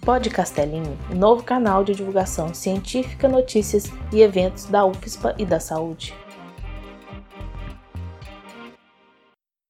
[0.00, 6.14] Pod Castelinho, novo canal de divulgação científica, notícias e eventos da UFSPA e da saúde.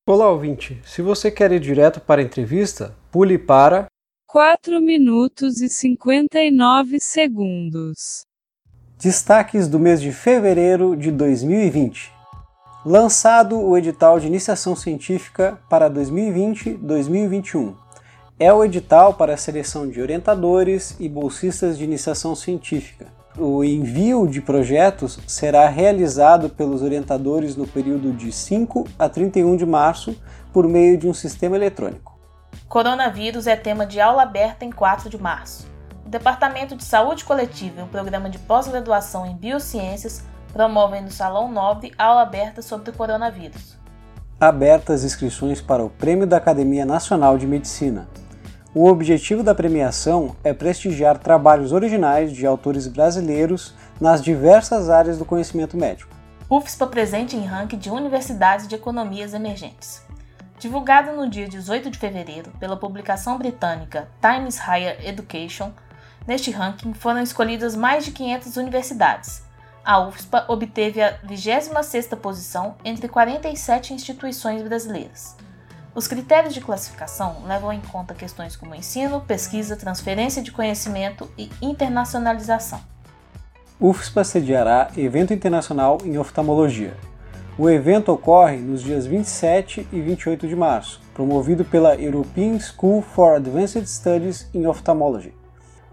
[0.08, 0.80] Olá, ouvinte.
[0.84, 3.86] Se você quer ir direto para a entrevista, pule para
[4.26, 8.24] 4 minutos e 59 segundos.
[8.98, 12.12] Destaques do mês de fevereiro de 2020.
[12.84, 17.85] Lançado o edital de iniciação científica para 2020-2021.
[18.38, 23.06] É o edital para a seleção de orientadores e bolsistas de iniciação científica.
[23.38, 29.64] O envio de projetos será realizado pelos orientadores no período de 5 a 31 de
[29.64, 30.14] março
[30.52, 32.18] por meio de um sistema eletrônico.
[32.68, 35.66] Coronavírus é tema de aula aberta em 4 de março.
[36.04, 41.50] O Departamento de Saúde Coletiva e o Programa de Pós-Graduação em Biociências promovem no Salão
[41.50, 43.78] Nobre aula aberta sobre o coronavírus.
[44.38, 48.06] Abertas inscrições para o Prêmio da Academia Nacional de Medicina.
[48.78, 55.24] O objetivo da premiação é prestigiar trabalhos originais de autores brasileiros nas diversas áreas do
[55.24, 56.14] conhecimento médico.
[56.50, 60.02] UFSPA presente em ranking de universidades de economias emergentes.
[60.58, 65.72] Divulgado no dia 18 de fevereiro pela publicação britânica Times Higher Education,
[66.26, 69.42] neste ranking foram escolhidas mais de 500 universidades,
[69.82, 75.45] a UFSPA obteve a 26ª posição entre 47 instituições brasileiras.
[75.96, 81.50] Os critérios de classificação levam em conta questões como ensino, pesquisa, transferência de conhecimento e
[81.62, 82.78] internacionalização.
[83.80, 86.94] UFSPA sediará evento internacional em oftalmologia.
[87.56, 93.36] O evento ocorre nos dias 27 e 28 de março, promovido pela European School for
[93.36, 95.32] Advanced Studies in Ophthalmology.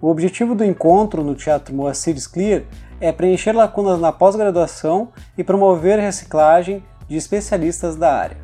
[0.02, 2.64] O objetivo do encontro no Teatro Moacir Clear
[3.00, 8.43] é preencher lacunas na pós-graduação e promover reciclagem de especialistas da área.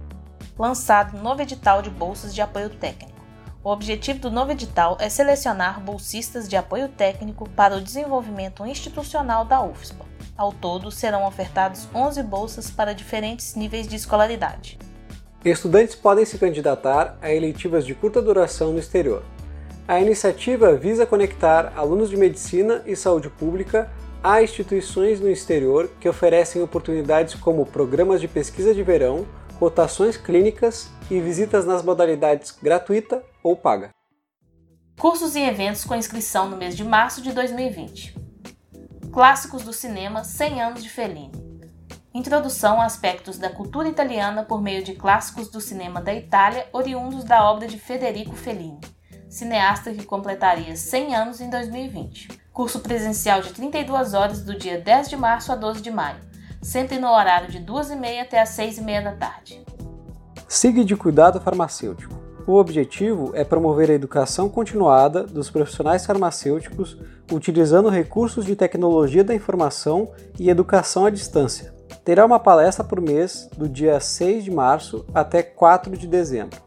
[0.59, 3.17] Lançado novo edital de bolsas de apoio técnico.
[3.63, 9.45] O objetivo do novo edital é selecionar bolsistas de apoio técnico para o desenvolvimento institucional
[9.45, 10.05] da UFSPA.
[10.35, 14.77] Ao todo, serão ofertados 11 bolsas para diferentes níveis de escolaridade.
[15.45, 19.23] Estudantes podem se candidatar a eleitivas de curta duração no exterior.
[19.87, 23.89] A iniciativa visa conectar alunos de medicina e saúde pública
[24.21, 29.25] Há instituições no exterior que oferecem oportunidades como programas de pesquisa de verão,
[29.59, 33.89] rotações clínicas e visitas nas modalidades gratuita ou paga.
[34.97, 38.15] Cursos e eventos com inscrição no mês de março de 2020.
[39.11, 41.31] Clássicos do cinema 100 anos de Fellini.
[42.13, 47.23] Introdução a aspectos da cultura italiana por meio de clássicos do cinema da Itália oriundos
[47.23, 48.79] da obra de Federico Fellini,
[49.29, 55.07] cineasta que completaria 100 anos em 2020 curso presencial de 32 horas do dia 10
[55.11, 56.19] de março a 12 de maio,
[56.61, 59.65] sempre no horário de 2h30 até as 6h30 da tarde.
[60.47, 62.19] SIG de Cuidado Farmacêutico.
[62.47, 66.97] O objetivo é promover a educação continuada dos profissionais farmacêuticos
[67.31, 71.73] utilizando recursos de tecnologia da informação e educação à distância.
[72.03, 76.59] Terá uma palestra por mês do dia 6 de março até 4 de dezembro,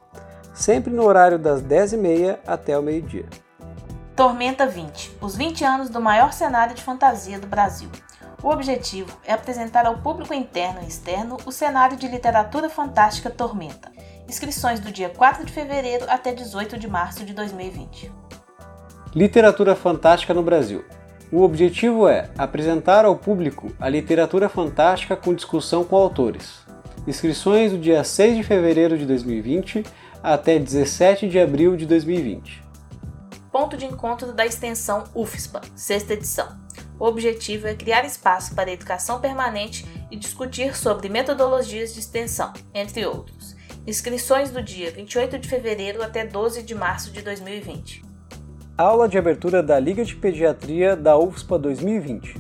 [0.55, 3.27] sempre no horário das 10h30 até o meio-dia.
[4.15, 7.89] Tormenta 20 os 20 anos do maior cenário de fantasia do Brasil.
[8.43, 13.93] O objetivo é apresentar ao público interno e externo o cenário de literatura fantástica Tormenta.
[14.29, 18.11] Inscrições do dia 4 de fevereiro até 18 de março de 2020.
[19.15, 20.85] Literatura fantástica no Brasil.
[21.31, 26.63] O objetivo é apresentar ao público a literatura fantástica com discussão com autores.
[27.07, 29.85] Inscrições do dia 6 de fevereiro de 2020
[30.21, 32.73] até 17 de abril de 2020
[33.53, 36.62] ponto de encontro da extensão UFSPA, sexta edição.
[36.99, 43.05] O objetivo é criar espaço para educação permanente e discutir sobre metodologias de extensão, entre
[43.07, 43.57] outros.
[43.87, 48.03] Inscrições do dia 28 de fevereiro até 12 de março de 2020.
[48.79, 52.37] Aula de abertura da Liga de Pediatria da UFSPA 2020.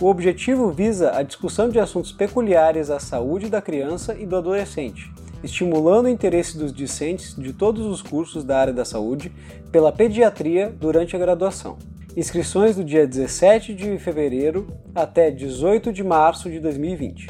[0.00, 5.10] O objetivo visa a discussão de assuntos peculiares à saúde da criança e do adolescente,
[5.42, 9.32] estimulando o interesse dos discentes de todos os cursos da área da saúde
[9.72, 11.78] pela pediatria durante a graduação.
[12.16, 17.28] Inscrições do dia 17 de fevereiro até 18 de março de 2020.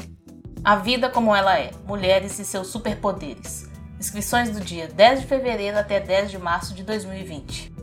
[0.63, 3.69] A vida como ela é, mulheres e seus superpoderes.
[3.99, 7.73] Inscrições do dia 10 de fevereiro até 10 de março de 2020.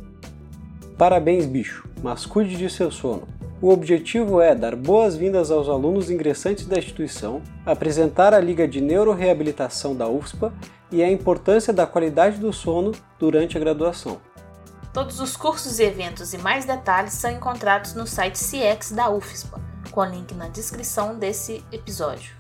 [0.97, 3.29] Parabéns, bicho, mas cuide de seu sono.
[3.61, 9.95] O objetivo é dar boas-vindas aos alunos ingressantes da instituição, apresentar a Liga de Neuroreabilitação
[9.95, 10.55] da UFSPA
[10.91, 14.23] e a importância da qualidade do sono durante a graduação.
[14.95, 19.61] Todos os cursos e eventos e mais detalhes são encontrados no site CX da UFSPA,
[19.91, 22.31] com link na descrição desse episódio.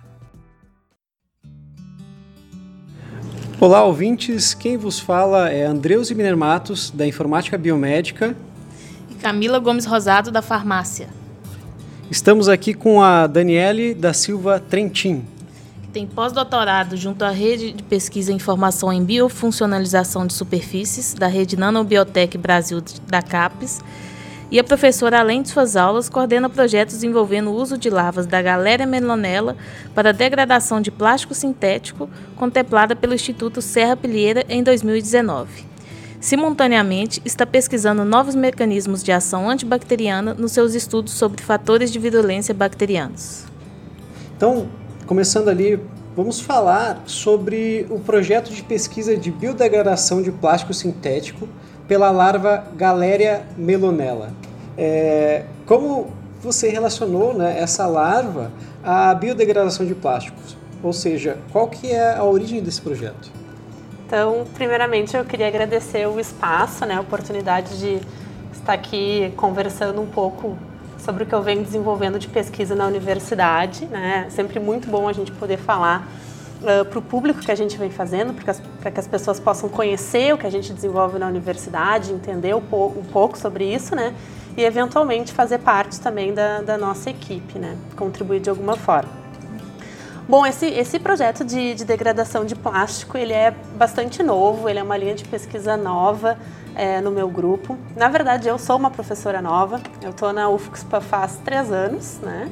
[3.59, 4.55] Olá, ouvintes!
[4.55, 8.37] Quem vos fala é Andreus Minermatos, da Informática Biomédica
[9.11, 11.09] e Camila Gomes Rosado, da Farmácia.
[12.09, 15.25] Estamos aqui com a Daniele da Silva Trentin.
[15.95, 21.57] Tem pós-doutorado junto à Rede de Pesquisa e Informação em Biofuncionalização de Superfícies, da Rede
[21.57, 23.81] Nanobiotec Brasil da CAPES,
[24.51, 28.43] e a professora, além de suas aulas, coordena projetos envolvendo o uso de larvas da
[28.43, 29.57] Galéria melonella
[29.95, 35.65] para degradação de plástico sintético, contemplada pelo Instituto Serra Pilheira em 2019.
[36.19, 42.53] Simultaneamente, está pesquisando novos mecanismos de ação antibacteriana nos seus estudos sobre fatores de virulência
[42.53, 43.45] bacterianos.
[44.37, 44.69] Então,
[45.07, 45.79] começando ali,
[46.17, 51.49] vamos falar sobre o projeto de pesquisa de biodegradação de plástico sintético
[51.87, 54.33] pela larva Galéria melonella.
[54.77, 56.09] É, como
[56.41, 58.51] você relacionou né, essa larva
[58.83, 60.57] à biodegradação de plásticos?
[60.83, 63.31] Ou seja, qual que é a origem desse projeto?
[64.07, 68.01] Então, primeiramente, eu queria agradecer o espaço, né, a oportunidade de
[68.53, 70.57] estar aqui conversando um pouco
[71.05, 73.85] sobre o que eu venho desenvolvendo de pesquisa na universidade.
[73.87, 74.27] Né?
[74.31, 76.09] Sempre muito bom a gente poder falar
[76.63, 78.33] uh, para o público que a gente vem fazendo,
[78.81, 82.61] para que as pessoas possam conhecer o que a gente desenvolve na universidade, entender um,
[82.61, 84.15] po um pouco sobre isso, né?
[84.57, 87.77] E eventualmente fazer parte também da, da nossa equipe, né?
[87.97, 89.25] Contribuir de alguma forma.
[90.27, 94.83] Bom, esse, esse projeto de, de, degradação de plástico, ele é bastante novo, ele é
[94.83, 96.39] uma linha de pesquisa nova
[96.75, 97.79] é, no meu grupo.
[97.97, 102.51] Na verdade, eu sou uma professora nova, eu estou na UFSPA faz três anos, né?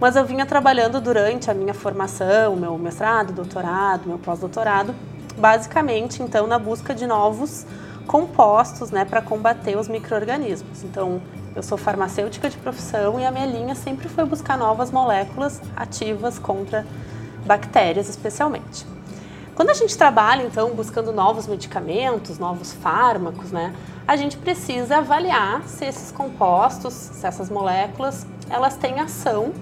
[0.00, 4.94] Mas eu vinha trabalhando durante a minha formação, meu mestrado, doutorado, meu pós-doutorado,
[5.36, 7.66] basicamente, então, na busca de novos
[8.06, 10.84] compostos, né, para combater os micro-organismos.
[10.84, 11.20] Então,
[11.54, 16.38] eu sou farmacêutica de profissão e a minha linha sempre foi buscar novas moléculas ativas
[16.38, 16.86] contra
[17.44, 18.86] bactérias, especialmente.
[19.58, 23.74] Quando a gente trabalha, então, buscando novos medicamentos, novos fármacos, né,
[24.06, 29.52] a gente precisa avaliar se esses compostos, se essas moléculas, elas têm ação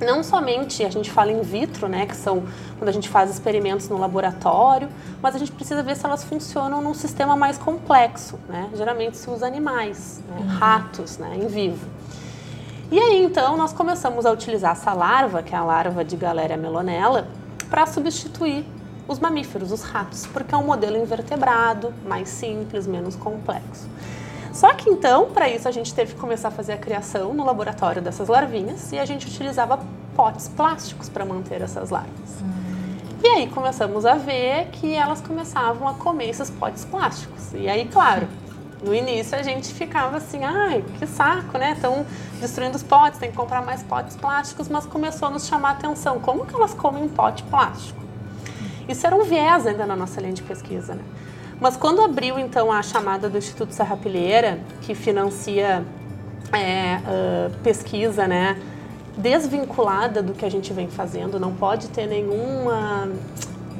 [0.00, 2.44] não somente a gente fala in vitro, né, que são
[2.78, 4.88] quando a gente faz experimentos no laboratório,
[5.20, 8.70] mas a gente precisa ver se elas funcionam num sistema mais complexo, né?
[8.74, 10.36] Geralmente se usa animais, né?
[10.38, 10.46] uhum.
[10.46, 11.84] ratos, né, em vivo.
[12.92, 16.56] E aí então nós começamos a utilizar essa larva, que é a larva de Galéria
[16.56, 17.26] melonella,
[17.68, 18.64] para substituir
[19.08, 23.88] os mamíferos, os ratos, porque é um modelo invertebrado, mais simples, menos complexo.
[24.52, 27.44] Só que então, para isso, a gente teve que começar a fazer a criação no
[27.44, 29.80] laboratório dessas larvinhas e a gente utilizava
[30.14, 32.42] potes plásticos para manter essas larvas.
[33.24, 37.52] E aí começamos a ver que elas começavam a comer esses potes plásticos.
[37.54, 38.26] E aí, claro,
[38.82, 41.72] no início a gente ficava assim, ai, que saco, né?
[41.72, 42.04] Estão
[42.40, 45.72] destruindo os potes, tem que comprar mais potes plásticos, mas começou a nos chamar a
[45.72, 46.18] atenção.
[46.18, 48.02] Como que elas comem pote plástico?
[48.88, 51.02] Isso era um viés ainda na nossa linha de pesquisa, né?
[51.60, 55.84] Mas quando abriu então a chamada do Instituto Serra Pilheira, que financia
[56.52, 58.60] é, uh, pesquisa, né,
[59.16, 63.08] desvinculada do que a gente vem fazendo, não pode ter nenhuma,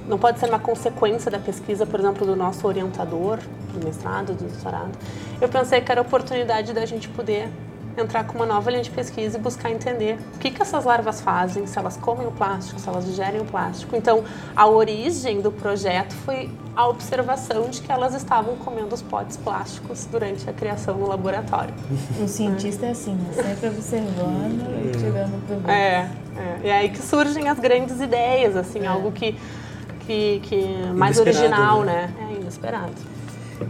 [0.06, 3.38] não pode ser uma consequência da pesquisa, por exemplo, do nosso orientador
[3.72, 4.93] do mestrado, do doutorado.
[5.40, 7.48] Eu pensei que era oportunidade da gente poder
[7.96, 11.20] entrar com uma nova linha de pesquisa e buscar entender o que, que essas larvas
[11.20, 13.96] fazem, se elas comem o plástico, se elas digerem o plástico.
[13.96, 14.24] Então,
[14.56, 20.06] a origem do projeto foi a observação de que elas estavam comendo os potes plásticos
[20.06, 21.74] durante a criação no laboratório.
[22.22, 23.31] O cientista é assim, né?
[23.34, 25.70] sempre observando e tirando proveito.
[25.70, 28.86] É, é, e é aí que surgem as grandes ideias, assim, é.
[28.86, 29.36] algo que,
[30.06, 32.10] que, que mais original, né?
[32.19, 32.28] né?
[32.31, 32.94] É inesperado.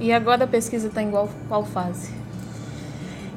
[0.00, 2.21] E agora a pesquisa está em qual, qual fase?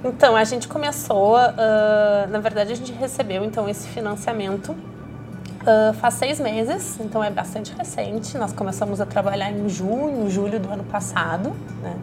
[0.05, 6.13] Então, a gente começou, uh, na verdade, a gente recebeu então esse financiamento uh, faz
[6.13, 8.37] seis meses, então é bastante recente.
[8.37, 11.95] Nós começamos a trabalhar em junho, julho do ano passado, né?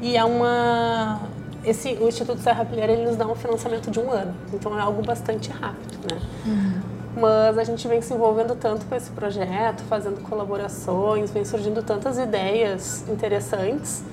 [0.00, 1.20] E é uma
[1.64, 4.80] esse o Instituto Serra Pilheira ele nos dá um financiamento de um ano, então é
[4.80, 6.20] algo bastante rápido, né?
[6.46, 6.80] Uhum.
[7.20, 12.16] Mas a gente vem se envolvendo tanto com esse projeto, fazendo colaborações, vem surgindo tantas
[12.16, 14.04] ideias interessantes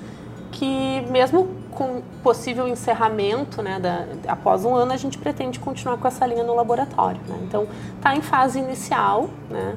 [0.50, 6.08] que mesmo com possível encerramento, né, da, após um ano, a gente pretende continuar com
[6.08, 7.20] essa linha no laboratório.
[7.28, 7.38] Né?
[7.42, 9.76] Então, está em fase inicial, né?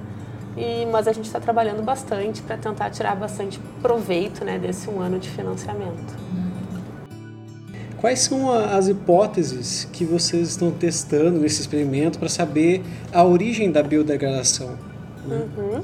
[0.58, 5.00] E, mas a gente está trabalhando bastante para tentar tirar bastante proveito né, desse um
[5.00, 6.18] ano de financiamento.
[7.98, 12.82] Quais são as hipóteses que vocês estão testando nesse experimento para saber
[13.14, 14.78] a origem da biodegradação?
[15.26, 15.48] Né?
[15.58, 15.84] Uhum.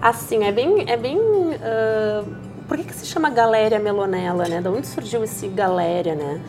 [0.00, 4.60] Assim, é bem, é bem uh por que, que se chama galéria melonella, né?
[4.60, 6.40] De onde surgiu esse galéria, né?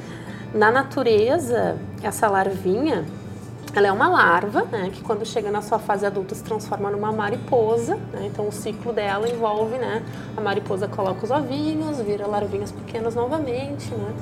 [0.54, 3.06] Na natureza, essa larvinha,
[3.76, 7.12] ela é uma larva, né, que quando chega na sua fase adulta se transforma numa
[7.12, 7.96] mariposa.
[8.14, 10.04] Né, então o ciclo dela envolve, né,
[10.36, 14.14] a mariposa coloca os ovinhos, vira larvinhas pequenas novamente, né.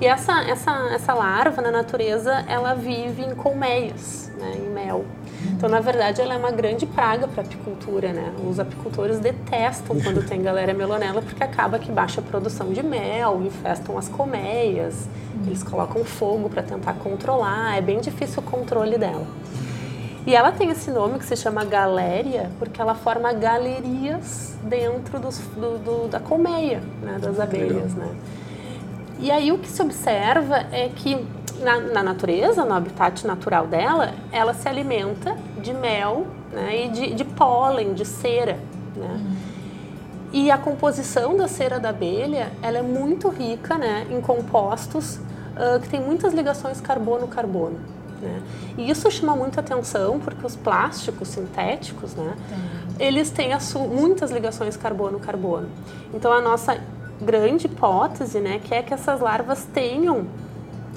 [0.00, 5.04] E essa essa essa larva na natureza ela vive em colmeias, né, em mel.
[5.52, 8.32] Então, na verdade, ela é uma grande praga para a apicultura, né?
[8.48, 13.42] Os apicultores detestam quando tem galera melonela porque acaba que baixa a produção de mel,
[13.42, 15.08] infestam as colmeias,
[15.46, 19.26] eles colocam fogo para tentar controlar, é bem difícil o controle dela.
[20.26, 25.38] E ela tem esse nome que se chama galéria porque ela forma galerias dentro dos,
[25.38, 28.08] do, do, da colmeia né, das abelhas, né?
[29.18, 31.24] E aí o que se observa é que
[31.60, 37.14] na, na, natureza, no habitat natural dela, ela se alimenta de mel né, e de,
[37.14, 38.58] de pólen, de cera.
[38.96, 39.06] Né?
[39.08, 39.36] Uhum.
[40.32, 45.80] E a composição da cera da abelha ela é muito rica né, em compostos uh,
[45.80, 47.78] que têm muitas ligações carbono-carbono.
[48.20, 48.42] Né?
[48.76, 52.34] E isso chama muita atenção porque os plásticos sintéticos, né,
[52.98, 53.50] eles têm
[53.92, 55.68] muitas ligações carbono-carbono.
[56.12, 56.78] Então a nossa
[57.20, 60.26] grande hipótese né, que é que essas larvas tenham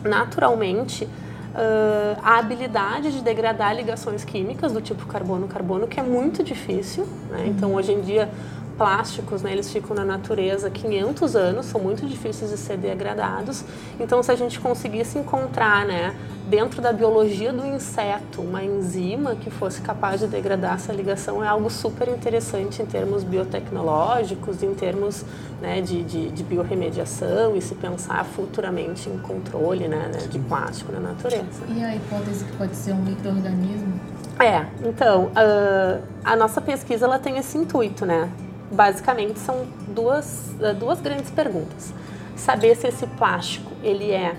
[0.08, 7.08] naturalmente uh, a habilidade de degradar ligações químicas do tipo carbono-carbono, que é muito difícil.
[7.30, 7.48] Né?
[7.48, 8.30] Então, hoje em dia,
[8.78, 13.64] plásticos, né, eles ficam na natureza 500 anos, são muito difíceis de ser degradados.
[14.00, 16.16] Então, se a gente conseguisse encontrar, né,
[16.48, 21.48] dentro da biologia do inseto, uma enzima que fosse capaz de degradar essa ligação, é
[21.48, 25.26] algo super interessante em termos biotecnológicos, em termos
[25.62, 30.92] né, de, de, de, biorremediação e se pensar futuramente em controle né, né, de plástico
[30.92, 31.64] na natureza.
[31.68, 34.00] E a hipótese que pode ser um microorganismo?
[34.40, 38.30] É, então, uh, a nossa pesquisa ela tem esse intuito, né?
[38.72, 41.94] Basicamente são duas, eh, duas grandes perguntas.
[42.36, 44.36] Saber se esse plástico ele é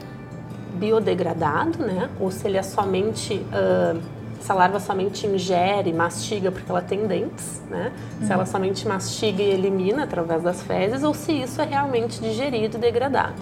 [0.75, 2.09] biodegradado, né?
[2.21, 4.01] Ou se ele é somente uh,
[4.41, 7.93] essa larva somente ingere, mastiga porque ela tem dentes, né?
[8.21, 8.27] Uhum.
[8.27, 8.51] Se ela uhum.
[8.51, 13.35] somente mastiga e elimina através das fezes, ou se isso é realmente digerido e degradado.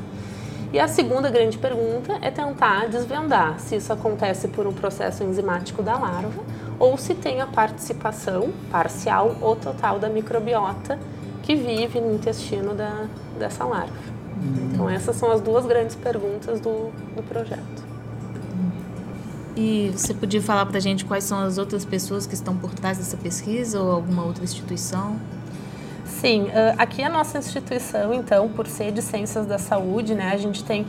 [0.73, 5.83] E a segunda grande pergunta é tentar desvendar se isso acontece por um processo enzimático
[5.83, 6.43] da larva
[6.78, 10.99] ou se tem a participação parcial ou total da microbiota
[11.42, 13.06] que vive no intestino da,
[13.38, 13.92] dessa larva.
[14.37, 14.71] Uhum.
[14.73, 17.87] Então, essas são as duas grandes perguntas do, do projeto.
[19.56, 22.75] E você podia falar para a gente quais são as outras pessoas que estão por
[22.75, 25.18] trás dessa pesquisa ou alguma outra instituição?
[26.04, 30.62] Sim, aqui a nossa instituição, então, por ser de ciências da saúde, né, a gente
[30.64, 30.87] tem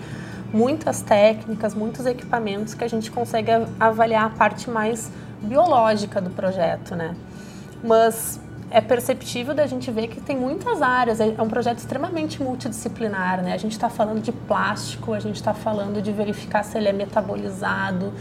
[0.54, 6.96] muitas técnicas, muitos equipamentos que a gente consegue avaliar a parte mais biológica do projeto,
[6.96, 7.16] né?
[7.84, 8.40] Mas
[8.70, 13.54] é perceptível da gente ver que tem muitas áreas, é um projeto extremamente multidisciplinar, né?
[13.54, 16.94] A gente está falando de plástico, a gente está falando de verificar se ele é
[16.94, 18.14] metabolizado,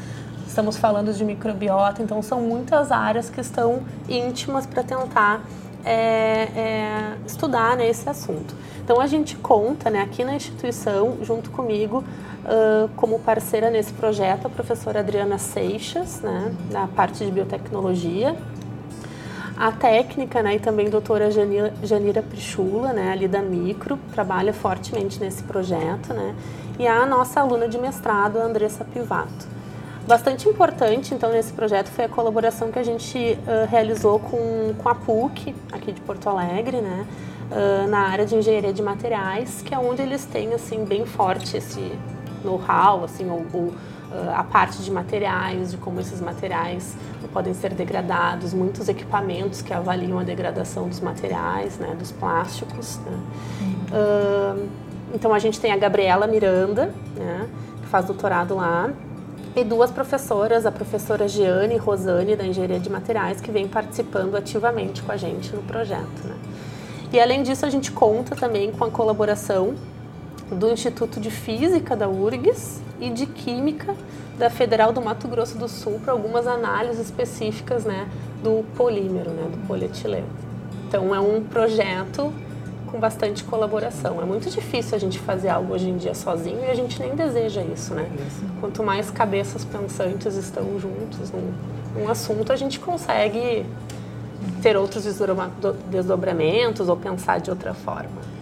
[0.47, 5.43] estamos falando de microbiota, então são muitas áreas que estão íntimas para tentar
[5.87, 8.55] é, é, estudar né, esse assunto.
[8.83, 12.03] Então a gente conta né, aqui na instituição, junto comigo,
[12.45, 18.37] uh, como parceira nesse projeto, a professora Adriana Seixas, né, da parte de biotecnologia,
[19.57, 22.25] a técnica né, e também a doutora Janira, Janira
[22.93, 26.35] né, ali da Micro, trabalha fortemente nesse projeto, né,
[26.79, 29.56] e a nossa aluna de mestrado, Andressa Pivato.
[30.07, 34.89] Bastante importante, então, nesse projeto foi a colaboração que a gente uh, realizou com, com
[34.89, 37.07] a PUC, aqui de Porto Alegre, né,
[37.51, 41.57] uh, na área de engenharia de materiais, que é onde eles têm, assim, bem forte
[41.57, 41.91] esse
[42.45, 43.73] know-how, assim, ou, ou
[44.33, 46.97] a parte de materiais, de como esses materiais
[47.33, 52.99] podem ser degradados, muitos equipamentos que avaliam a degradação dos materiais, né, dos plásticos.
[52.99, 53.19] Né.
[53.91, 54.69] Uh,
[55.13, 57.49] então a gente tem a Gabriela Miranda, né,
[57.83, 58.91] que faz doutorado lá,
[59.57, 64.37] e duas professoras, a professora Giane e Rosane, da Engenharia de Materiais, que vem participando
[64.37, 66.25] ativamente com a gente no projeto.
[66.25, 66.37] Né.
[67.11, 69.75] E além disso, a gente conta também com a colaboração
[70.51, 73.95] do Instituto de Física da URGS e de Química
[74.39, 78.07] da Federal do Mato Grosso do Sul para algumas análises específicas né,
[78.43, 80.29] do polímero, né, do polietileno.
[80.87, 82.31] Então é um projeto
[82.87, 84.21] com bastante colaboração.
[84.21, 87.15] É muito difícil a gente fazer algo hoje em dia sozinho e a gente nem
[87.15, 88.09] deseja isso, né?
[88.61, 91.53] Quanto mais cabeças pensantes estão juntos num,
[92.01, 93.67] num assunto, a gente consegue
[94.63, 95.05] ter outros
[95.91, 98.37] desdobramentos ou pensar de outra forma.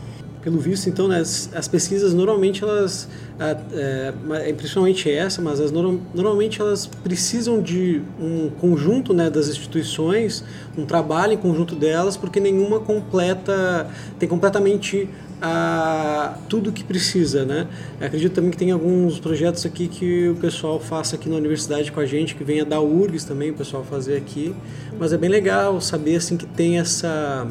[0.44, 3.08] Pelo visto, então, né, as, as, pesquisas normalmente elas,
[3.40, 4.12] é,
[4.46, 10.44] é, principalmente essa, mas as, normalmente elas precisam de um conjunto né, das instituições,
[10.76, 15.08] um trabalho em conjunto delas, porque nenhuma completa, tem completamente
[15.40, 17.66] a tudo que precisa, né?
[18.00, 22.00] acredito também que tem alguns projetos aqui que o pessoal faça aqui na universidade com
[22.00, 24.54] a gente, que venha da URGS também o pessoal fazer aqui,
[24.98, 27.46] mas é bem legal saber assim que tem essa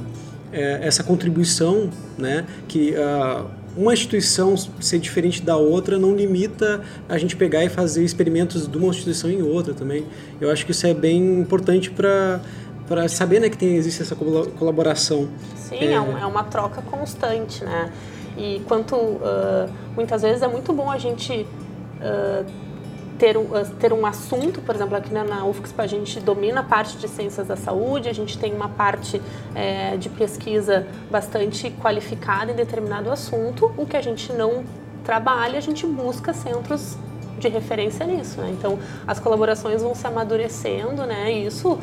[0.53, 2.45] é, essa contribuição, né?
[2.67, 3.45] Que uh,
[3.75, 8.77] uma instituição ser diferente da outra não limita a gente pegar e fazer experimentos de
[8.77, 10.05] uma instituição em outra também.
[10.39, 12.39] Eu acho que isso é bem importante para
[12.87, 15.29] para saber né, que tem, existe essa colaboração.
[15.55, 17.91] Sim, é, é, um, é uma troca constante, né?
[18.37, 21.47] E quanto uh, muitas vezes é muito bom a gente
[22.01, 22.45] uh,
[23.23, 23.47] ter, um,
[23.79, 27.47] ter um assunto, por exemplo, aqui na, UFSC a gente domina a parte de ciências
[27.47, 29.21] da saúde, a gente tem uma parte
[29.55, 34.65] é, de pesquisa bastante qualificada em determinado assunto, o que a gente não
[35.05, 36.97] trabalha, a gente busca centros
[37.39, 38.49] de referência nisso, né?
[38.51, 38.77] Então,
[39.07, 41.31] as colaborações vão se amadurecendo, né?
[41.31, 41.79] E isso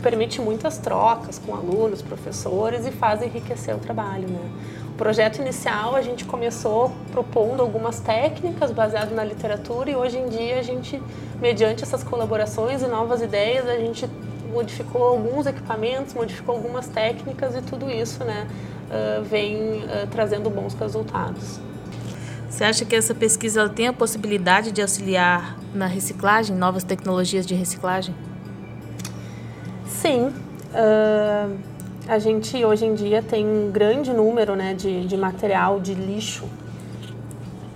[0.00, 4.50] permite muitas trocas com alunos, professores e faz enriquecer o trabalho, né?
[4.96, 10.58] Projeto inicial a gente começou propondo algumas técnicas baseadas na literatura e hoje em dia
[10.58, 11.02] a gente,
[11.38, 14.08] mediante essas colaborações e novas ideias, a gente
[14.50, 18.46] modificou alguns equipamentos, modificou algumas técnicas e tudo isso, né,
[18.88, 21.60] uh, vem uh, trazendo bons resultados.
[22.48, 27.54] Você acha que essa pesquisa tem a possibilidade de auxiliar na reciclagem, novas tecnologias de
[27.54, 28.14] reciclagem?
[29.86, 30.32] Sim.
[30.72, 31.75] Uh,
[32.08, 36.44] a gente hoje em dia tem um grande número né, de, de material de lixo,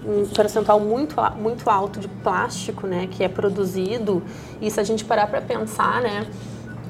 [0.06, 4.22] um percentual muito, muito alto de plástico né, que é produzido.
[4.60, 6.26] E se a gente parar para pensar, né,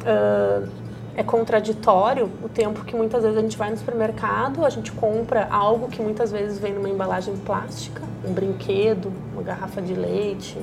[0.02, 0.68] uh,
[1.16, 5.48] é contraditório o tempo que muitas vezes a gente vai no supermercado, a gente compra
[5.50, 10.58] algo que muitas vezes vem numa embalagem plástica, um brinquedo, uma garrafa de leite.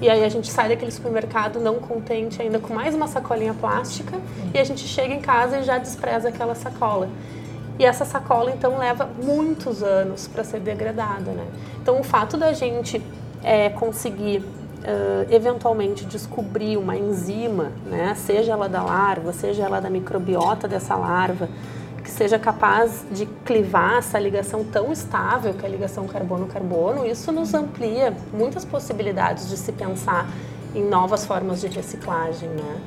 [0.00, 4.18] E aí a gente sai daquele supermercado não contente ainda com mais uma sacolinha plástica
[4.52, 7.08] e a gente chega em casa e já despreza aquela sacola.
[7.78, 11.46] E essa sacola então leva muitos anos para ser degradada, né?
[11.80, 13.02] Então o fato da gente
[13.42, 19.90] é, conseguir uh, eventualmente descobrir uma enzima, né, seja ela da larva, seja ela da
[19.90, 21.48] microbiota dessa larva,
[22.06, 27.32] que seja capaz de clivar essa ligação tão estável que é a ligação carbono-carbono, isso
[27.32, 30.30] nos amplia muitas possibilidades de se pensar
[30.72, 32.80] em novas formas de reciclagem, né?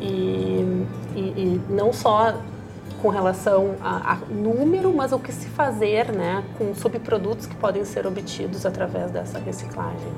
[0.00, 2.38] E, e, e não só
[3.02, 7.84] com relação a, a, número, mas o que se fazer, né, com subprodutos que podem
[7.84, 10.08] ser obtidos através dessa reciclagem.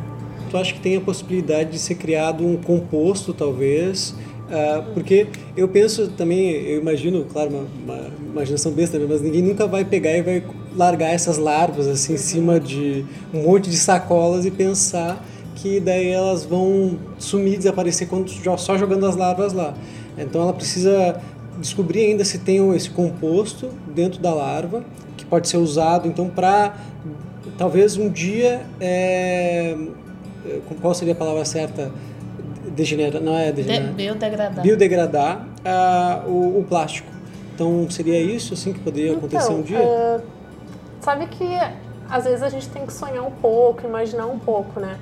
[0.48, 4.14] Tu acha que tem a possibilidade de ser criado um composto, talvez,
[4.46, 9.04] Uh, porque eu penso também, eu imagino, claro, uma, uma imaginação besta, né?
[9.08, 10.42] mas ninguém nunca vai pegar e vai
[10.76, 13.04] largar essas larvas assim em cima de
[13.34, 15.24] um monte de sacolas e pensar
[15.56, 19.74] que daí elas vão sumir, desaparecer quando só jogando as larvas lá.
[20.16, 21.20] Então ela precisa
[21.58, 24.84] descobrir ainda se tem esse composto dentro da larva
[25.16, 26.76] que pode ser usado então para
[27.56, 29.74] talvez um dia é,
[30.80, 31.90] qual seria a palavra certa
[32.76, 37.08] degenerar, não é degenerar, De, biodegradar, biodegradar uh, o, o, plástico.
[37.54, 39.80] Então seria isso assim que poderia então, acontecer um dia?
[39.80, 40.22] Uh,
[41.00, 41.46] sabe que
[42.08, 44.98] às vezes a gente tem que sonhar um pouco, imaginar um pouco, né?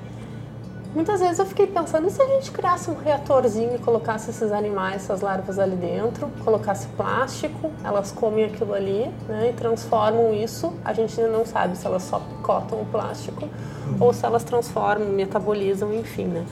[0.95, 4.49] Muitas vezes eu fiquei pensando, e se a gente criasse um reatorzinho e colocasse esses
[4.53, 10.71] animais, essas larvas ali dentro, colocasse plástico, elas comem aquilo ali né, e transformam isso.
[10.85, 13.97] A gente ainda não sabe se elas só picotam o plástico uhum.
[13.99, 16.45] ou se elas transformam, metabolizam, enfim, né?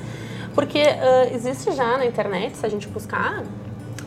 [0.54, 3.44] Porque uh, existe já na internet, se a gente buscar,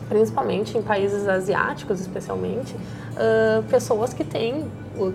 [0.07, 4.65] principalmente em países asiáticos especialmente, uh, pessoas que têm,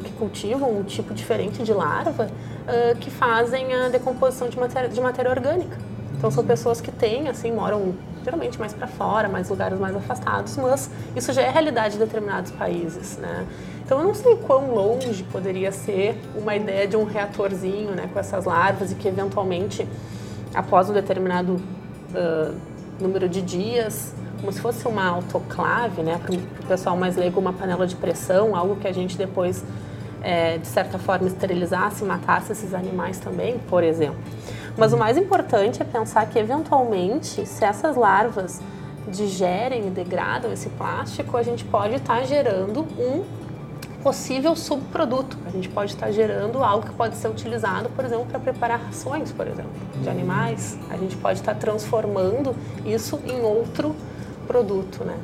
[0.04, 5.00] que cultivam um tipo diferente de larva uh, que fazem a decomposição de matéria, de
[5.00, 5.76] matéria orgânica.
[6.16, 10.56] Então são pessoas que têm, assim, moram geralmente mais para fora, mais lugares mais afastados,
[10.56, 13.44] mas isso já é realidade de determinados países, né?
[13.84, 18.20] Então eu não sei quão longe poderia ser uma ideia de um reatorzinho, né, com
[18.20, 19.86] essas larvas e que eventualmente
[20.54, 21.54] após um determinado
[22.14, 22.54] uh,
[23.00, 27.52] número de dias, como se fosse uma autoclave, né, para o pessoal mais leigo, uma
[27.52, 29.64] panela de pressão, algo que a gente depois,
[30.20, 34.18] é, de certa forma, esterilizasse matasse esses animais também, por exemplo.
[34.76, 38.60] Mas o mais importante é pensar que, eventualmente, se essas larvas
[39.08, 43.24] digerem e degradam esse plástico, a gente pode estar tá gerando um
[44.02, 45.38] possível subproduto.
[45.46, 49.32] A gente pode estar gerando algo que pode ser utilizado, por exemplo, para preparar rações,
[49.32, 50.76] por exemplo, de animais.
[50.90, 53.94] A gente pode estar transformando isso em outro
[54.46, 55.16] produto, né?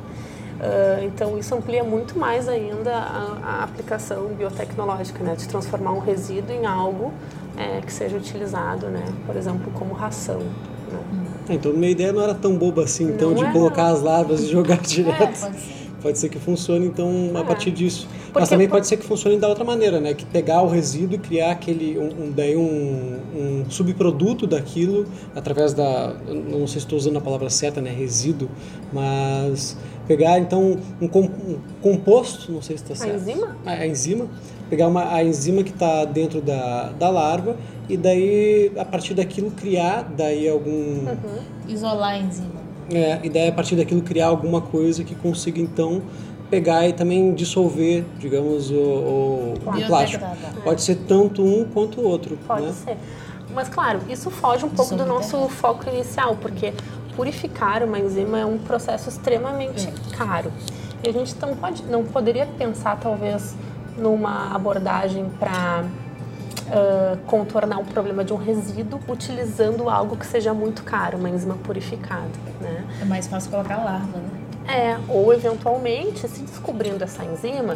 [0.59, 5.99] Uh, então isso amplia muito mais ainda a, a, aplicação biotecnológica, né, de transformar um
[5.99, 7.13] resíduo em algo
[7.55, 10.39] é, que seja utilizado, né, por exemplo, como ração.
[10.39, 10.99] Né.
[11.47, 14.41] É, então minha ideia não era tão boba assim, então, não de colocar as larvas
[14.41, 15.45] e jogar direto.
[15.45, 18.07] É, pode ser que funcione então a partir disso.
[18.25, 20.13] Porque Mas também pode ser que funcione da outra maneira, né?
[20.13, 25.73] Que pegar o resíduo e criar aquele um, um daí um, um, subproduto daquilo através
[25.73, 27.91] da não sei se estou usando a palavra certa, né?
[27.91, 28.49] Resíduo,
[28.91, 33.13] mas pegar então um, um composto, não sei se está certo.
[33.13, 33.57] A enzima?
[33.65, 34.27] A, a enzima.
[34.69, 37.57] Pegar uma, a enzima que está dentro da, da larva
[37.87, 41.39] e daí a partir daquilo criar daí algum uhum.
[41.67, 42.58] isolar a enzima
[42.91, 46.01] é, e daí a partir daquilo criar alguma coisa que consiga então
[46.49, 50.25] pegar e também dissolver, digamos, o, o, o plástico.
[50.63, 52.37] Pode ser tanto um quanto o outro.
[52.47, 52.73] Pode né?
[52.73, 52.97] ser.
[53.53, 56.73] Mas claro, isso foge um pouco do nosso foco inicial, porque
[57.15, 60.15] purificar uma enzima é um processo extremamente é.
[60.15, 60.51] caro.
[61.03, 63.55] E a gente não, pode, não poderia pensar, talvez,
[63.97, 65.85] numa abordagem para
[66.69, 71.55] uh, contornar o problema de um resíduo utilizando algo que seja muito caro, uma enzima
[71.55, 72.29] purificada.
[72.61, 72.85] Né?
[73.01, 74.29] É mais fácil colocar larva, né?
[74.67, 77.75] É, ou eventualmente, se descobrindo essa enzima,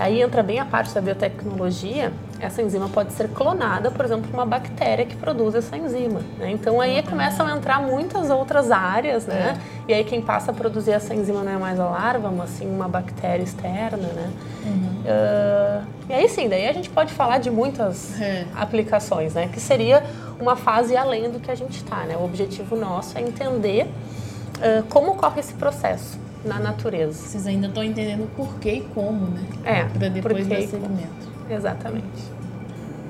[0.00, 2.12] Aí entra bem a parte da biotecnologia.
[2.40, 6.20] Essa enzima pode ser clonada, por exemplo, por uma bactéria que produz essa enzima.
[6.38, 6.50] Né?
[6.50, 9.58] Então aí começam a entrar muitas outras áreas, né?
[9.58, 9.90] É.
[9.90, 12.66] E aí quem passa a produzir essa enzima não é mais a larva, mas sim
[12.66, 14.30] uma bactéria externa, né?
[14.64, 15.00] Uhum.
[15.00, 18.46] Uh, e aí sim, daí a gente pode falar de muitas é.
[18.56, 19.48] aplicações, né?
[19.48, 20.02] Que seria
[20.40, 22.16] uma fase além do que a gente está, né?
[22.16, 27.12] O objetivo nosso é entender uh, como ocorre esse processo na natureza.
[27.12, 29.44] Vocês ainda estão entendendo por que e como, né?
[29.64, 29.84] É.
[29.84, 31.30] Para depois dar segmento.
[31.48, 32.40] Exatamente.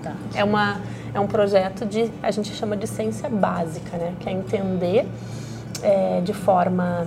[0.03, 0.15] Tá.
[0.35, 0.81] É, uma,
[1.13, 4.15] é um projeto de, a gente chama de ciência básica, né?
[4.19, 5.07] Que é entender
[5.83, 7.07] é, de forma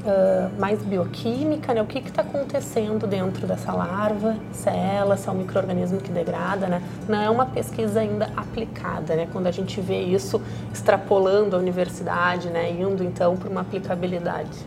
[0.00, 1.82] uh, mais bioquímica, né?
[1.82, 6.10] O que está acontecendo dentro dessa larva, se é ela, se é um microorganismo que
[6.10, 6.82] degrada, né?
[7.08, 9.28] Não é uma pesquisa ainda aplicada, né?
[9.32, 10.40] Quando a gente vê isso
[10.72, 12.70] extrapolando a universidade, né?
[12.70, 14.58] Indo então para uma aplicabilidade.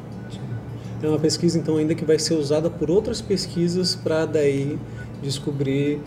[1.04, 4.80] É uma pesquisa, então, ainda que vai ser usada por outras pesquisas para daí
[5.22, 6.00] descobrir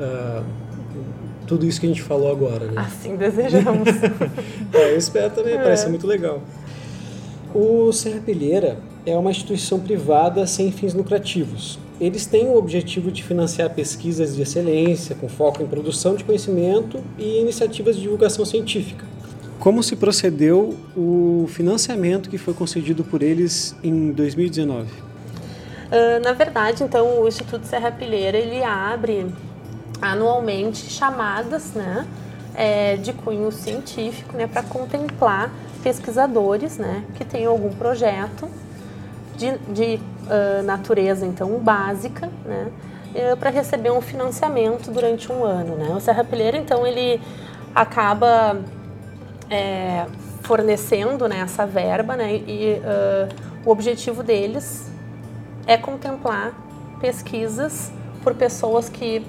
[0.00, 0.42] uh,
[1.46, 2.66] tudo isso que a gente falou agora.
[2.66, 2.72] Né?
[2.76, 3.88] Assim desejamos.
[4.72, 5.62] é, eu espero também, é.
[5.62, 6.42] parece muito legal.
[7.54, 11.78] O Serrapilheira é uma instituição privada sem fins lucrativos.
[12.00, 17.02] Eles têm o objetivo de financiar pesquisas de excelência, com foco em produção de conhecimento
[17.18, 19.04] e iniciativas de divulgação científica.
[19.58, 24.84] Como se procedeu o financiamento que foi concedido por eles em 2019?
[24.84, 24.88] Uh,
[25.90, 29.26] ah, na verdade, então, o Instituto Serra Pilheira ele abre
[30.00, 32.06] anualmente chamadas, né,
[32.54, 35.50] é, de cunho científico, né, para contemplar
[35.82, 38.48] pesquisadores, né, que tenham algum projeto
[39.36, 42.68] de, de uh, natureza, então, básica, né,
[43.32, 45.88] uh, para receber um financiamento durante um ano, né.
[45.96, 47.20] O Serra Pilheira, então, ele
[47.74, 48.56] acaba
[49.50, 50.06] é,
[50.42, 54.90] fornecendo né, essa verba né, e uh, o objetivo deles
[55.66, 56.54] é contemplar
[57.00, 59.24] pesquisas por pessoas que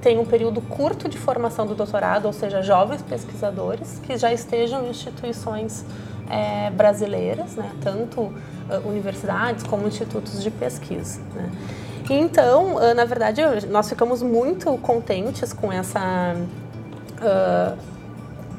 [0.00, 4.86] têm um período curto de formação do doutorado, ou seja, jovens pesquisadores que já estejam
[4.86, 5.84] em instituições
[6.28, 8.32] é, brasileiras, né, tanto uh,
[8.86, 11.20] universidades como institutos de pesquisa.
[11.34, 11.50] Né.
[12.08, 16.36] Então, uh, na verdade, nós ficamos muito contentes com essa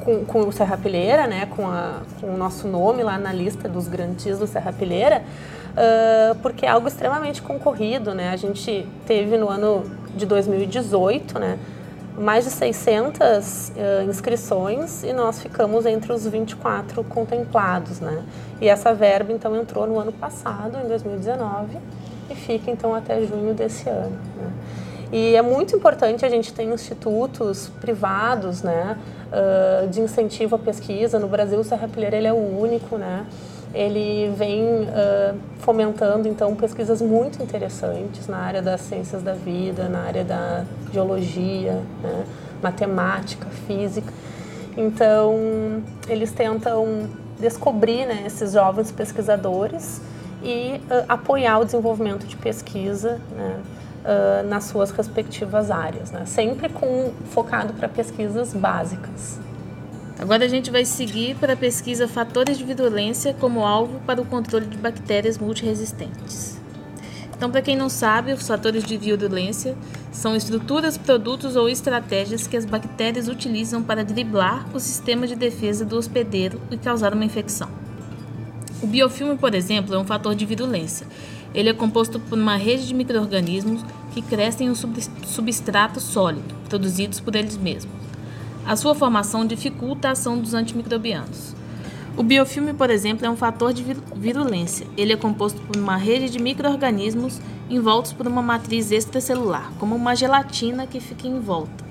[0.03, 3.87] com, com o Serrapilheira, né, com, a, com o nosso nome lá na lista dos
[3.87, 5.23] grandes do Serrapilheira,
[5.71, 8.29] uh, porque é algo extremamente concorrido, né?
[8.29, 9.83] A gente teve no ano
[10.15, 11.57] de 2018, né,
[12.17, 18.23] mais de 600 uh, inscrições e nós ficamos entre os 24 contemplados, né?
[18.59, 21.77] E essa verba então entrou no ano passado, em 2019,
[22.29, 24.17] e fica então até junho desse ano.
[24.37, 24.51] Né?
[25.11, 28.97] E é muito importante a gente ter institutos privados, né,
[29.31, 31.17] uh, de incentivo à pesquisa.
[31.17, 33.25] No Brasil, o Serra Pilheira ele é o único, né?
[33.73, 39.99] Ele vem uh, fomentando então pesquisas muito interessantes na área das ciências da vida, na
[39.99, 42.25] área da geologia, né,
[42.61, 44.11] matemática, física.
[44.75, 50.01] Então, eles tentam descobrir né, esses jovens pesquisadores
[50.43, 53.59] e uh, apoiar o desenvolvimento de pesquisa, né,
[54.03, 56.25] uh, nas suas respectivas áreas, né?
[56.25, 59.39] sempre com focado para pesquisas básicas.
[60.19, 64.25] Agora a gente vai seguir para a pesquisa fatores de virulência como alvo para o
[64.25, 66.61] controle de bactérias multiresistentes.
[67.35, 69.75] Então, para quem não sabe, os fatores de virulência
[70.11, 75.83] são estruturas, produtos ou estratégias que as bactérias utilizam para driblar o sistema de defesa
[75.83, 77.67] do hospedeiro e causar uma infecção.
[78.79, 81.07] O biofilme, por exemplo, é um fator de virulência.
[81.53, 83.83] Ele é composto por uma rede de micro-organismos
[84.13, 84.75] que crescem em um
[85.25, 87.93] substrato sólido, produzidos por eles mesmos.
[88.65, 91.55] A sua formação dificulta a ação dos antimicrobianos.
[92.15, 93.83] O biofilme, por exemplo, é um fator de
[94.15, 94.85] virulência.
[94.97, 100.15] Ele é composto por uma rede de micro-organismos envoltos por uma matriz extracelular, como uma
[100.15, 101.83] gelatina que fica em volta,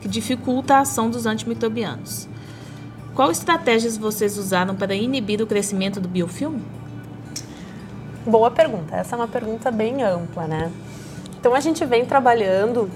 [0.00, 2.28] que dificulta a ação dos antimicrobianos.
[3.14, 6.62] Qual estratégias vocês usaram para inibir o crescimento do biofilme?
[8.26, 8.96] Boa pergunta.
[8.96, 10.72] Essa é uma pergunta bem ampla, né?
[11.38, 12.90] Então a gente vem trabalhando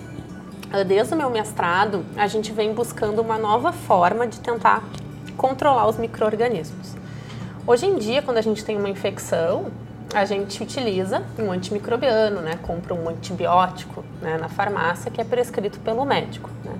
[0.73, 4.83] eh, desde o meu mestrado, a gente vem buscando uma nova forma de tentar
[5.37, 6.95] controlar os micro-organismos.
[7.67, 9.67] Hoje em dia, quando a gente tem uma infecção,
[10.14, 12.59] a gente utiliza um antimicrobiano, né?
[12.62, 14.38] compra um antibiótico né?
[14.38, 16.49] na farmácia que é prescrito pelo médico.
[16.64, 16.73] Né?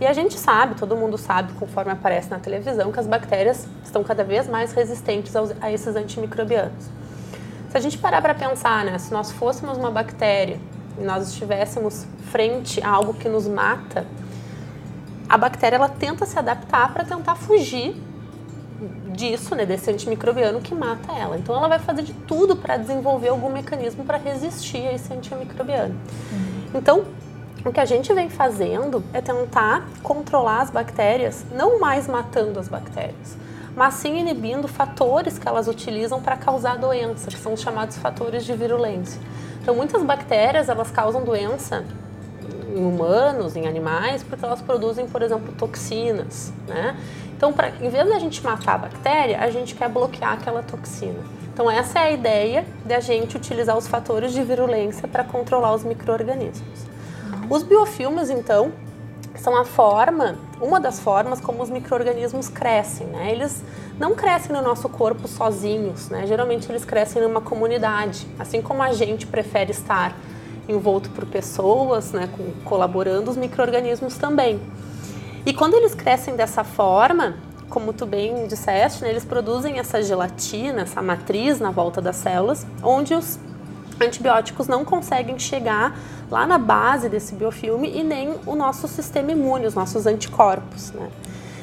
[0.00, 4.02] E a gente sabe, todo mundo sabe, conforme aparece na televisão, que as bactérias estão
[4.02, 6.88] cada vez mais resistentes a esses antimicrobianos.
[7.70, 10.58] Se a gente parar para pensar, né, se nós fôssemos uma bactéria
[10.98, 14.04] e nós estivéssemos frente a algo que nos mata,
[15.28, 17.94] a bactéria ela tenta se adaptar para tentar fugir
[19.12, 21.38] disso, né, desse antimicrobiano que mata ela.
[21.38, 25.94] Então ela vai fazer de tudo para desenvolver algum mecanismo para resistir a esse antimicrobiano.
[25.94, 26.70] Uhum.
[26.74, 27.04] Então,
[27.64, 32.66] o que a gente vem fazendo é tentar controlar as bactérias, não mais matando as
[32.66, 33.36] bactérias,
[33.76, 38.44] mas sim inibindo fatores que elas utilizam para causar doença, que são os chamados fatores
[38.44, 39.20] de virulência.
[39.62, 41.84] Então, muitas bactérias elas causam doença
[42.74, 46.96] em humanos, em animais, porque elas produzem, por exemplo, toxinas, né?
[47.36, 51.20] Então, pra, em vez da gente matar a bactéria, a gente quer bloquear aquela toxina.
[51.52, 55.74] Então, essa é a ideia de a gente utilizar os fatores de virulência para controlar
[55.74, 56.86] os micro-organismos.
[57.48, 58.72] Os biofilmes, então,
[59.34, 63.30] são a forma, uma das formas como os micro-organismos crescem, né?
[63.30, 63.62] Eles
[63.98, 66.26] não crescem no nosso corpo sozinhos, né?
[66.26, 70.14] Geralmente eles crescem numa comunidade, assim como a gente prefere estar
[70.68, 74.60] envolto por pessoas, né, com, colaborando, os micro-organismos também.
[75.44, 77.34] E quando eles crescem dessa forma,
[77.68, 82.66] como tu bem disseste, né, eles produzem essa gelatina, essa matriz na volta das células,
[82.82, 83.38] onde os
[84.00, 85.98] antibióticos não conseguem chegar
[86.30, 91.10] lá na base desse biofilme e nem o nosso sistema imune, os nossos anticorpos, né?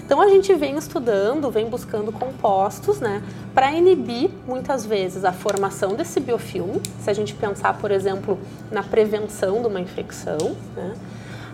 [0.07, 3.21] Então a gente vem estudando, vem buscando compostos, né,
[3.53, 6.81] para inibir muitas vezes a formação desse biofilme.
[7.01, 8.39] Se a gente pensar, por exemplo,
[8.71, 10.95] na prevenção de uma infecção, né,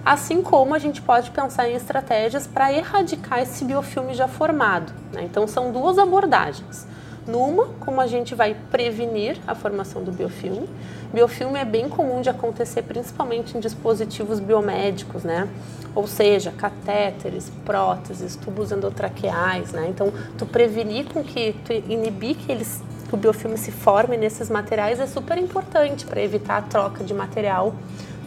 [0.06, 4.94] assim como a gente pode pensar em estratégias para erradicar esse biofilme já formado.
[5.12, 5.24] Né?
[5.24, 6.86] Então são duas abordagens.
[7.28, 10.68] Numa, como a gente vai prevenir a formação do biofilme.
[11.14, 15.48] Biofilme é bem comum de acontecer principalmente em dispositivos biomédicos, né?
[15.96, 19.88] Ou seja, catéteres, próteses, tubos endotraqueais, né?
[19.90, 24.50] Então, tu prevenir com que, tu inibir que eles que o biofilme se forme nesses
[24.50, 27.76] materiais é super importante para evitar a troca de material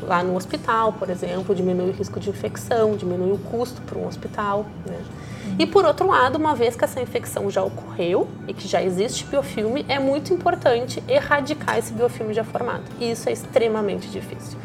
[0.01, 4.07] lá no hospital, por exemplo, diminui o risco de infecção, diminui o custo para um
[4.07, 4.99] hospital, né?
[5.59, 9.25] E por outro lado, uma vez que essa infecção já ocorreu e que já existe
[9.25, 12.85] biofilme, é muito importante erradicar esse biofilme já formado.
[13.01, 14.59] E isso é extremamente difícil.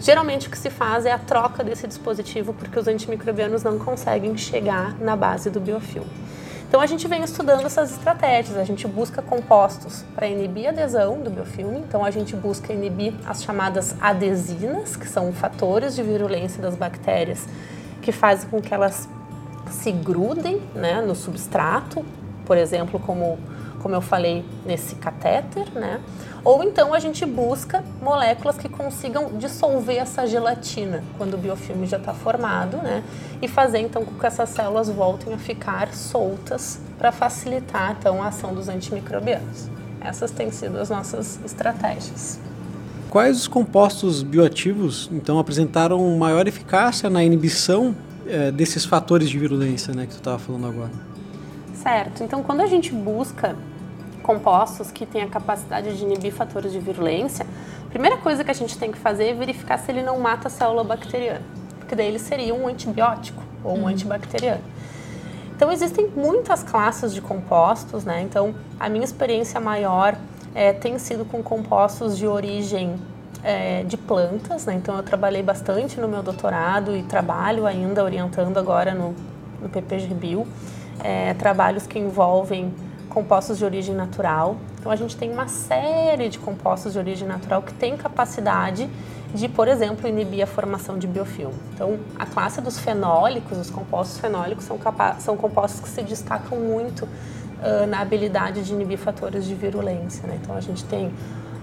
[0.00, 4.36] Geralmente o que se faz é a troca desse dispositivo porque os antimicrobianos não conseguem
[4.38, 6.10] chegar na base do biofilme.
[6.68, 11.20] Então a gente vem estudando essas estratégias, a gente busca compostos para inibir a adesão
[11.20, 16.60] do biofilme, então a gente busca inibir as chamadas adesinas, que são fatores de virulência
[16.60, 17.46] das bactérias
[18.02, 19.08] que fazem com que elas
[19.70, 22.04] se grudem né, no substrato,
[22.44, 23.38] por exemplo, como,
[23.82, 26.00] como eu falei nesse catéter, né?
[26.44, 31.96] Ou então a gente busca moléculas que consigam dissolver essa gelatina quando o biofilme já
[31.96, 33.02] está formado, né?
[33.42, 38.28] E fazer então com que essas células voltem a ficar soltas para facilitar então a
[38.28, 39.68] ação dos antimicrobianos.
[40.00, 42.38] Essas têm sido as nossas estratégias.
[43.10, 47.94] Quais os compostos bioativos então apresentaram maior eficácia na inibição
[48.28, 50.90] é, desses fatores de virulência, né, que tu estava falando agora.
[51.74, 52.22] Certo.
[52.24, 53.56] Então, quando a gente busca
[54.22, 57.46] compostos que têm a capacidade de inibir fatores de virulência,
[57.86, 60.48] a primeira coisa que a gente tem que fazer é verificar se ele não mata
[60.48, 61.42] a célula bacteriana,
[61.78, 63.88] porque daí ele seria um antibiótico ou um uhum.
[63.88, 64.62] antibacteriano.
[65.54, 68.20] Então, existem muitas classes de compostos, né?
[68.20, 70.16] Então, a minha experiência maior
[70.54, 72.96] é, tem sido com compostos de origem
[73.46, 74.74] é, de plantas, né?
[74.74, 79.14] então eu trabalhei bastante no meu doutorado e trabalho ainda orientando agora no,
[79.62, 80.44] no PPG-Bio,
[80.98, 82.74] é, trabalhos que envolvem
[83.08, 84.56] compostos de origem natural.
[84.80, 88.90] Então a gente tem uma série de compostos de origem natural que tem capacidade
[89.32, 91.54] de, por exemplo, inibir a formação de biofilme.
[91.72, 94.78] Então, a classe dos fenólicos, os compostos fenólicos, são,
[95.20, 100.26] são compostos que se destacam muito uh, na habilidade de inibir fatores de virulência.
[100.26, 100.38] Né?
[100.42, 101.12] Então a gente tem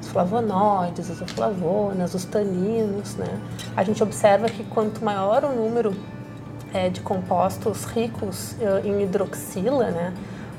[0.03, 3.15] os flavonoides, as flavonas, os taninos.
[3.15, 3.39] Né?
[3.75, 5.95] A gente observa que quanto maior o número
[6.73, 10.13] é, de compostos ricos uh, em hidroxila, né?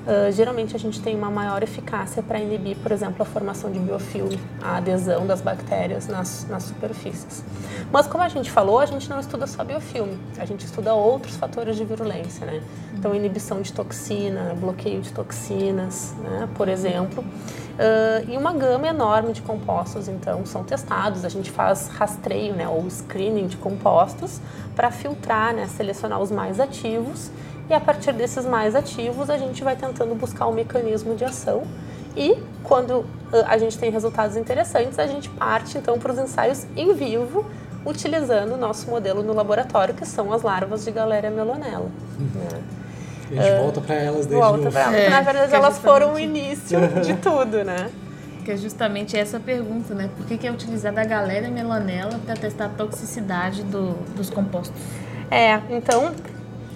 [0.05, 3.79] Uh, geralmente a gente tem uma maior eficácia para inibir, por exemplo, a formação de
[3.79, 7.43] biofilme, a adesão das bactérias nas, nas superfícies.
[7.91, 11.37] Mas como a gente falou, a gente não estuda só biofilme, a gente estuda outros
[11.37, 12.63] fatores de virulência, né?
[12.95, 16.49] Então, inibição de toxina, bloqueio de toxinas, né?
[16.55, 17.25] por exemplo.
[17.75, 21.25] Uh, e uma gama enorme de compostos, então, são testados.
[21.25, 24.41] A gente faz rastreio, né, ou screening de compostos
[24.77, 27.31] para filtrar, né, selecionar os mais ativos
[27.69, 31.63] e a partir desses mais ativos a gente vai tentando buscar um mecanismo de ação
[32.17, 33.05] e quando
[33.47, 37.45] a gente tem resultados interessantes a gente parte então para os ensaios em vivo
[37.85, 41.91] utilizando o nosso modelo no laboratório que são as larvas de Galéria melonella.
[42.19, 42.29] Uhum.
[42.35, 42.63] Né?
[43.31, 44.95] A gente uh, volta para elas desde volta para elas.
[44.95, 47.91] É, Na verdade, é elas foram o início de tudo, né?
[48.45, 50.11] Que é justamente essa pergunta, né?
[50.17, 54.79] Por que, que é utilizada a Galéria melonella para testar a toxicidade do, dos compostos?
[55.31, 56.13] É, então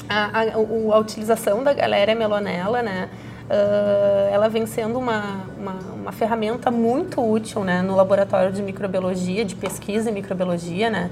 [0.08, 3.10] a, a, a utilização da galéria melonella, né,
[3.44, 9.44] uh, ela vem sendo uma, uma, uma, ferramenta muito útil né, no laboratório de microbiologia,
[9.44, 11.10] de pesquisa em microbiologia, né,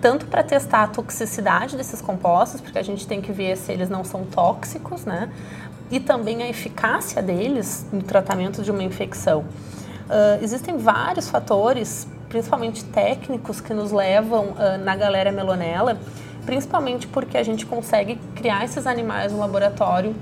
[0.00, 3.88] tanto para testar a toxicidade desses compostos, porque a gente tem que ver se eles
[3.88, 5.30] não são tóxicos, né,
[5.90, 9.40] e também a eficácia deles no tratamento de uma infecção.
[9.40, 15.98] Uh, existem vários fatores, principalmente técnicos, que nos levam uh, na galéria melonella
[16.46, 20.14] principalmente porque a gente consegue criar esses animais no laboratório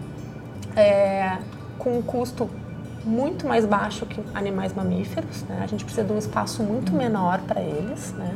[0.74, 1.36] é,
[1.78, 2.50] com um custo
[3.04, 5.42] muito mais baixo que animais mamíferos.
[5.42, 5.60] Né?
[5.62, 8.12] A gente precisa de um espaço muito menor para eles.
[8.14, 8.34] Né?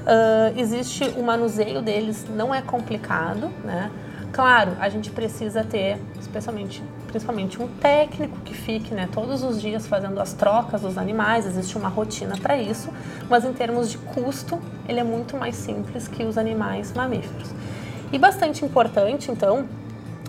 [0.00, 3.50] Uh, existe o manuseio deles, não é complicado.
[3.64, 3.90] Né?
[4.32, 9.86] Claro, a gente precisa ter, especialmente principalmente um técnico que fique né, todos os dias
[9.86, 12.88] fazendo as trocas dos animais, existe uma rotina para isso,
[13.28, 17.50] mas em termos de custo, ele é muito mais simples que os animais mamíferos.
[18.12, 19.68] E bastante importante, então,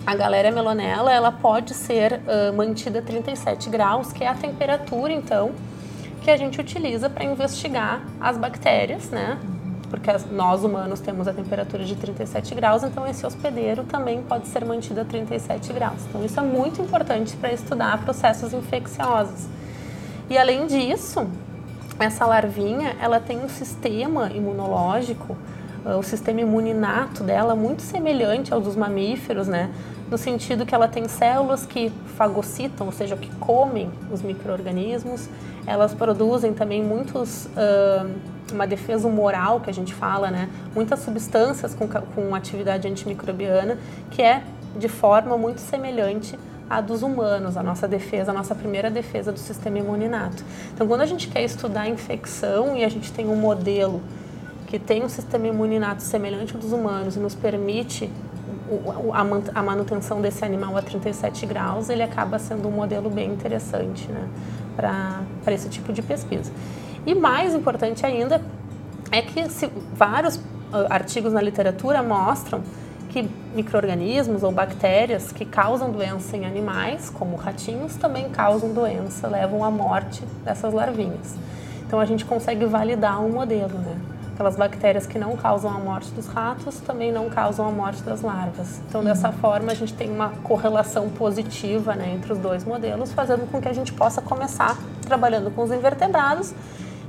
[0.04, 5.12] a galéria melonella, ela pode ser uh, mantida a 37 graus, que é a temperatura,
[5.12, 5.52] então,
[6.20, 9.38] que a gente utiliza para investigar as bactérias, né?
[9.92, 14.64] Porque nós humanos temos a temperatura de 37 graus, então esse hospedeiro também pode ser
[14.64, 16.06] mantido a 37 graus.
[16.08, 19.46] Então isso é muito importante para estudar processos infecciosos.
[20.30, 21.26] E além disso,
[21.98, 25.36] essa larvinha, ela tem um sistema imunológico,
[25.84, 29.70] ah, o sistema imuninato dela muito semelhante ao dos mamíferos, né?
[30.10, 35.28] No sentido que ela tem células que fagocitam, ou seja, que comem os micro-organismos.
[35.66, 40.48] Elas produzem também muitos uh, uma defesa humoral que a gente fala, né?
[40.74, 43.78] Muitas substâncias com, com atividade antimicrobiana
[44.10, 44.42] que é
[44.76, 46.38] de forma muito semelhante
[46.68, 50.42] à dos humanos, a nossa defesa, a nossa primeira defesa do sistema imuninato.
[50.74, 54.00] Então, quando a gente quer estudar infecção e a gente tem um modelo
[54.66, 58.10] que tem um sistema imuninato semelhante ao dos humanos e nos permite
[59.52, 64.28] a manutenção desse animal a 37 graus, ele acaba sendo um modelo bem interessante né,
[64.74, 66.50] para esse tipo de pesquisa.
[67.06, 68.40] E mais importante ainda
[69.10, 72.62] é que se, vários uh, artigos na literatura mostram
[73.10, 79.62] que microorganismos ou bactérias que causam doença em animais, como ratinhos, também causam doença, levam
[79.62, 81.36] à morte dessas larvinhas.
[81.86, 83.98] Então a gente consegue validar um modelo, né?
[84.32, 88.22] Aquelas bactérias que não causam a morte dos ratos também não causam a morte das
[88.22, 88.80] larvas.
[88.88, 89.34] Então, dessa uhum.
[89.34, 93.68] forma, a gente tem uma correlação positiva né, entre os dois modelos, fazendo com que
[93.68, 96.54] a gente possa começar trabalhando com os invertebrados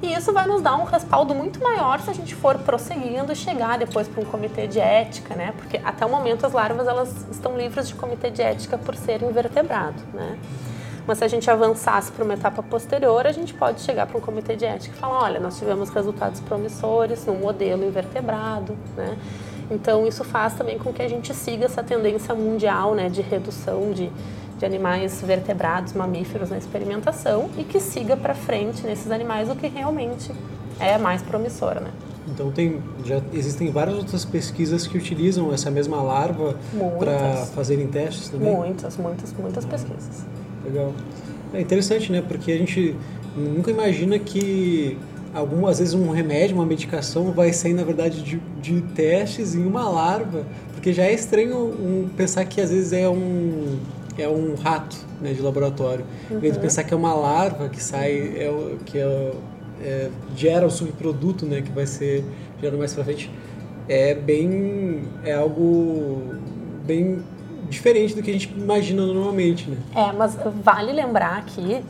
[0.03, 3.35] e isso vai nos dar um respaldo muito maior se a gente for prosseguindo e
[3.35, 5.53] chegar depois para um comitê de ética, né?
[5.55, 9.29] Porque até o momento as larvas elas estão livres de comitê de ética por serem
[9.29, 10.37] invertebrado, né?
[11.07, 14.21] Mas se a gente avançasse para uma etapa posterior, a gente pode chegar para um
[14.21, 19.17] comitê de ética e falar, olha, nós tivemos resultados promissores no modelo invertebrado, né?
[19.71, 23.91] Então isso faz também com que a gente siga essa tendência mundial, né, de redução
[23.91, 24.11] de
[24.57, 29.67] de animais vertebrados, mamíferos na experimentação e que siga para frente nesses animais o que
[29.67, 30.31] realmente
[30.79, 31.91] é mais promissor, né?
[32.27, 36.55] Então tem, já existem várias outras pesquisas que utilizam essa mesma larva
[36.97, 38.55] para fazerem testes também?
[38.55, 40.25] Muitas, muitas, muitas pesquisas.
[40.63, 40.93] Legal.
[41.53, 42.23] É interessante, né?
[42.25, 42.95] Porque a gente
[43.35, 44.97] nunca imagina que
[45.33, 49.89] algumas vezes um remédio, uma medicação vai sair na verdade de, de testes em uma
[49.89, 53.79] larva, porque já é estranho um, pensar que às vezes é um
[54.21, 56.05] é um rato né, de laboratório.
[56.29, 56.37] Uhum.
[56.37, 59.31] Em vez de pensar que é uma larva que sai, é, que é,
[59.81, 62.23] é, gera o subproduto né, que vai ser
[62.59, 63.31] gerado mais para frente,
[63.87, 65.03] é bem.
[65.23, 66.35] é algo
[66.85, 67.23] bem
[67.69, 69.77] diferente do que a gente imagina normalmente, né?
[69.95, 71.81] É, mas vale lembrar aqui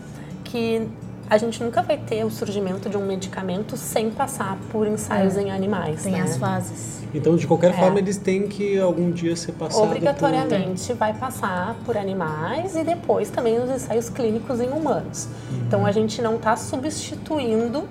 [0.44, 0.88] que
[1.30, 5.52] a gente nunca vai ter o surgimento de um medicamento sem passar por ensaios em
[5.52, 6.04] animais.
[6.04, 6.22] Tem né?
[6.22, 7.03] as fases.
[7.14, 7.74] Então, de qualquer É.
[7.74, 13.30] forma, eles têm que algum dia ser passados Obrigatoriamente vai passar por animais e depois
[13.30, 15.28] também os ensaios clínicos em humanos.
[15.68, 17.88] Então a gente não está substituindo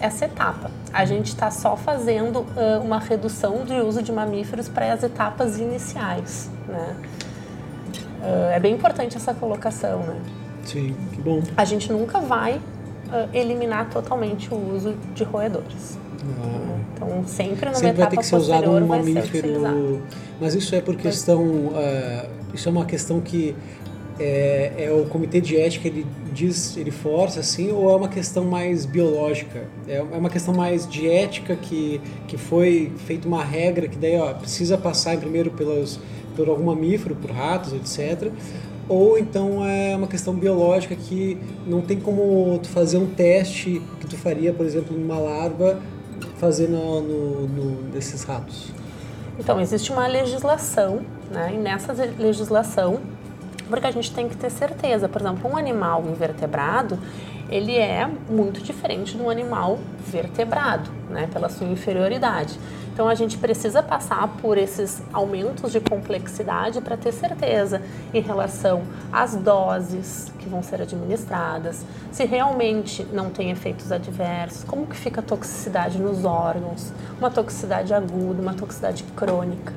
[0.00, 0.70] essa etapa.
[0.92, 5.58] A gente está só fazendo ah, uma redução de uso de mamíferos para as etapas
[5.58, 6.50] iniciais.
[6.66, 6.96] Né?
[8.22, 10.00] Ah, é bem importante essa colocação.
[10.00, 10.16] Né?
[10.62, 10.68] por...
[10.68, 11.42] Sim, que bom.
[11.56, 12.60] A gente nunca vai
[13.10, 15.98] ah, eliminar totalmente o uso de roedores.
[16.24, 20.02] Ah, Então sempre numa Sempre vai etapa ter que ser usado um vai mamífero.
[20.40, 21.72] Mas isso é por questão.
[21.74, 23.54] ah, isso é uma questão que
[24.20, 28.44] é, é o comitê de ética ele diz, ele força assim, ou é uma questão
[28.44, 29.64] mais biológica?
[29.88, 34.16] É é uma questão mais de ética que, que foi feita uma regra que daí
[34.16, 35.98] ó, precisa passar primeiro pelos,
[36.36, 38.30] por algum mamífero, por ratos, etc.
[38.88, 44.06] Ou então é uma questão biológica que não tem como tu fazer um teste que
[44.06, 45.80] tu faria, por exemplo, numa larva,
[46.42, 48.72] fazer no, no, no- nesses ratos.
[49.38, 51.52] Então, existe uma legislação, né?
[51.54, 52.98] E nessa legislação,
[53.68, 56.98] porque a gente tem que ter certeza, por exemplo, um animal invertebrado,
[57.48, 61.28] ele é muito diferente de um animal vertebrado, né?
[61.32, 62.58] Pela sua inferioridade.
[62.92, 67.80] Então, a gente precisa passar por esses aumentos de complexidade para ter certeza
[68.12, 74.86] em relação às doses que vão ser administradas, se realmente não tem efeitos adversos, como
[74.86, 79.72] que fica a toxicidade nos órgãos, uma toxicidade aguda, uma toxicidade crônica.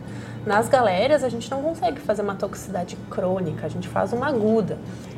[0.46, 4.78] Nas galérias a gente não consegue fazer uma toxicidade crônica, a gente faz uma aguda.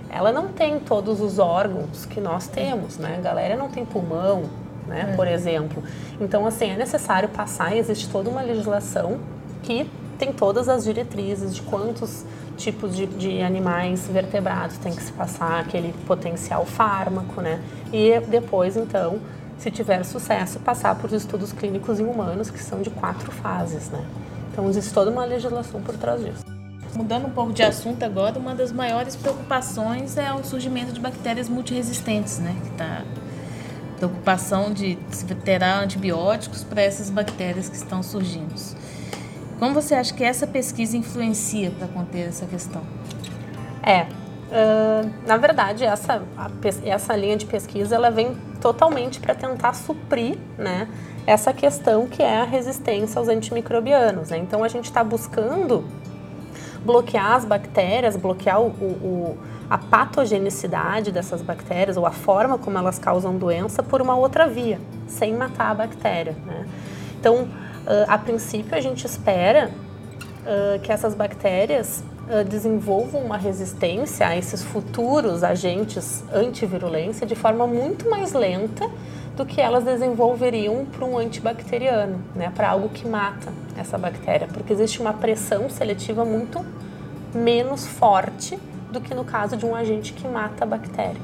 [0.10, 3.16] Ela não tem todos os órgãos que nós temos, né?
[3.18, 4.44] A galéria não tem pulmão,
[4.88, 5.14] né?
[5.16, 5.84] Por exemplo.
[6.20, 9.20] Então, assim, é necessário passar existe toda uma legislação
[9.64, 12.26] que tem todas as diretrizes de quantos
[12.58, 17.62] tipos de, de animais vertebrados tem que se passar aquele potencial fármaco, né?
[17.94, 19.20] E depois, então,
[19.60, 24.04] se tiver sucesso, passar por estudos clínicos em humanos, que são de quatro fases, né?
[24.52, 26.44] Então, existe toda uma legislação por trás disso.
[26.96, 31.48] Mudando um pouco de assunto agora, uma das maiores preocupações é o surgimento de bactérias
[31.48, 32.56] multiresistentes, né?
[32.64, 32.72] Que
[33.98, 38.54] tá preocupação de se terá antibióticos para essas bactérias que estão surgindo.
[39.60, 42.84] Como você acha que essa pesquisa influencia para conter essa questão?
[43.82, 44.06] É,
[44.52, 46.50] ah, na verdade, essa, a
[46.86, 50.88] essa linha de pesquisa ela vem totalmente para tentar suprir né,
[51.26, 54.30] essa questão que é a resistência aos antimicrobianos.
[54.30, 54.38] Né?
[54.38, 55.86] Então, a gente está buscando
[56.84, 59.38] bloquear as bactérias, bloquear o, o-
[59.70, 64.80] a patogenicidade dessas bactérias ou a forma como elas causam doença por uma outra via,
[65.08, 66.36] sem matar a bactéria.
[66.46, 66.66] Né?
[67.20, 67.48] Então,
[67.86, 69.72] ah, a princípio, a gente espera
[70.46, 77.68] ah, que essas bactérias ah, desenvolvam uma resistência a esses futuros agentes antivirulência de forma
[77.68, 78.90] muito mais lenta
[79.38, 84.74] do que elas desenvolveriam para um antibacteriano, né, para algo que mata essa bactéria, porque
[84.74, 86.66] existe uma pressão seletiva muito
[87.34, 88.60] menos forte
[88.92, 91.22] do que no caso de um agente que mata a bactéria.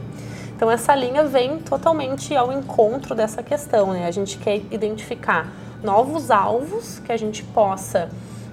[0.56, 4.06] Então essa linha vem totalmente ao encontro dessa questão, né?
[4.06, 5.48] A gente quer identificar
[5.82, 8.10] novos alvos que a gente possa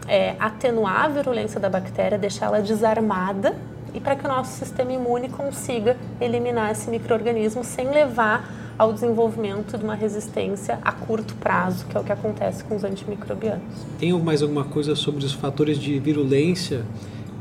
[0.08, 3.54] é, atenuar a virulência da bactéria, deixá-la desarmada
[3.92, 8.48] e para que o nosso sistema imune consiga eliminar esse microorganismo sem levar
[8.80, 12.82] ao desenvolvimento de uma resistência a curto prazo, que é o que acontece com os
[12.82, 13.62] antimicrobianos.
[13.98, 16.82] Tem mais alguma coisa sobre os fatores de virulência,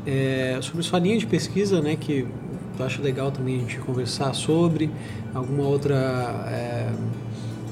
[0.06, 2.28] é, sobre sua linha de pesquisa, né, que
[2.78, 4.90] eu acho legal também a gente conversar sobre,
[5.34, 5.96] alguma outra,
[6.52, 6.90] é,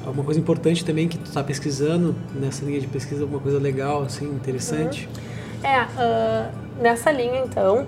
[0.06, 4.02] alguma coisa importante também que tu está pesquisando nessa linha de pesquisa, alguma coisa legal,
[4.02, 5.06] assim, interessante?
[5.62, 6.50] É, ah,
[6.80, 7.86] nessa linha então,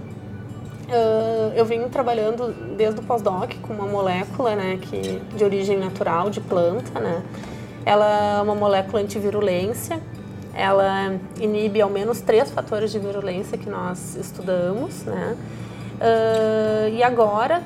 [0.90, 6.30] ah, eu venho trabalhando desde o pós-doc com uma molécula, né, que de origem natural
[6.30, 7.22] de planta, né.
[7.84, 10.00] Ela é uma molécula antivirulência.
[10.52, 15.36] Ela inibe ao menos três fatores de virulência que nós estudamos, né.
[16.00, 17.62] Ah, e agora,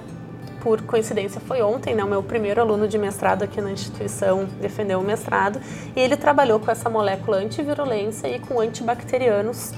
[0.60, 5.00] por coincidência, foi ontem, né, o meu primeiro aluno de mestrado aqui na instituição defendeu
[5.00, 5.60] o mestrado
[5.94, 9.72] e ele trabalhou com essa molécula antivirulência e com antibacterianos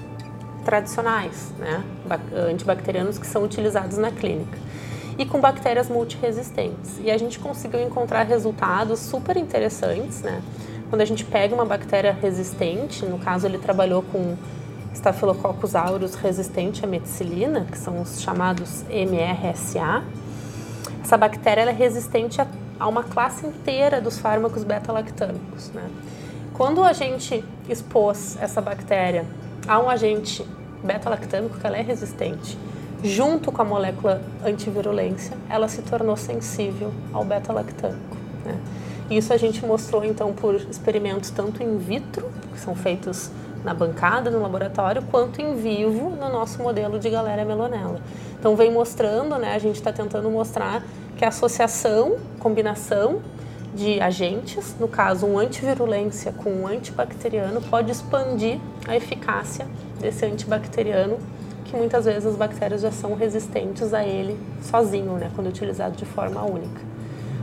[0.66, 2.18] tradicionais, né, ba-
[2.50, 4.58] antibacterianos que são utilizados na clínica
[5.16, 6.98] e com bactérias multiresistentes.
[7.00, 10.42] E a gente conseguiu encontrar resultados super interessantes, né?
[10.90, 14.36] Quando a gente pega uma bactéria resistente, no caso ele trabalhou com
[14.92, 20.02] Staphylococcus aureus resistente à meticilina, que são os chamados MRSA.
[21.02, 22.40] Essa bactéria é resistente
[22.78, 25.88] a uma classe inteira dos fármacos beta-lactâmicos, né?
[26.52, 29.24] Quando a gente expôs essa bactéria
[29.66, 30.44] a um agente
[30.82, 32.56] beta-lactâmico, que ela é resistente,
[33.02, 38.16] junto com a molécula antivirulência, ela se tornou sensível ao beta-lactâmico.
[38.44, 38.58] Né?
[39.10, 43.30] Isso a gente mostrou então por experimentos tanto in vitro, que são feitos
[43.64, 48.00] na bancada, no laboratório, quanto em vivo no nosso modelo de galera melonella.
[48.38, 50.82] Então vem mostrando, né, a gente está tentando mostrar
[51.16, 53.20] que a associação, combinação
[53.76, 58.58] de agentes, no caso um antivirulência com um antibacteriano, pode expandir
[58.88, 59.66] a eficácia
[60.00, 61.18] desse antibacteriano,
[61.66, 66.06] que muitas vezes as bactérias já são resistentes a ele sozinho, né, quando utilizado de
[66.06, 66.80] forma única.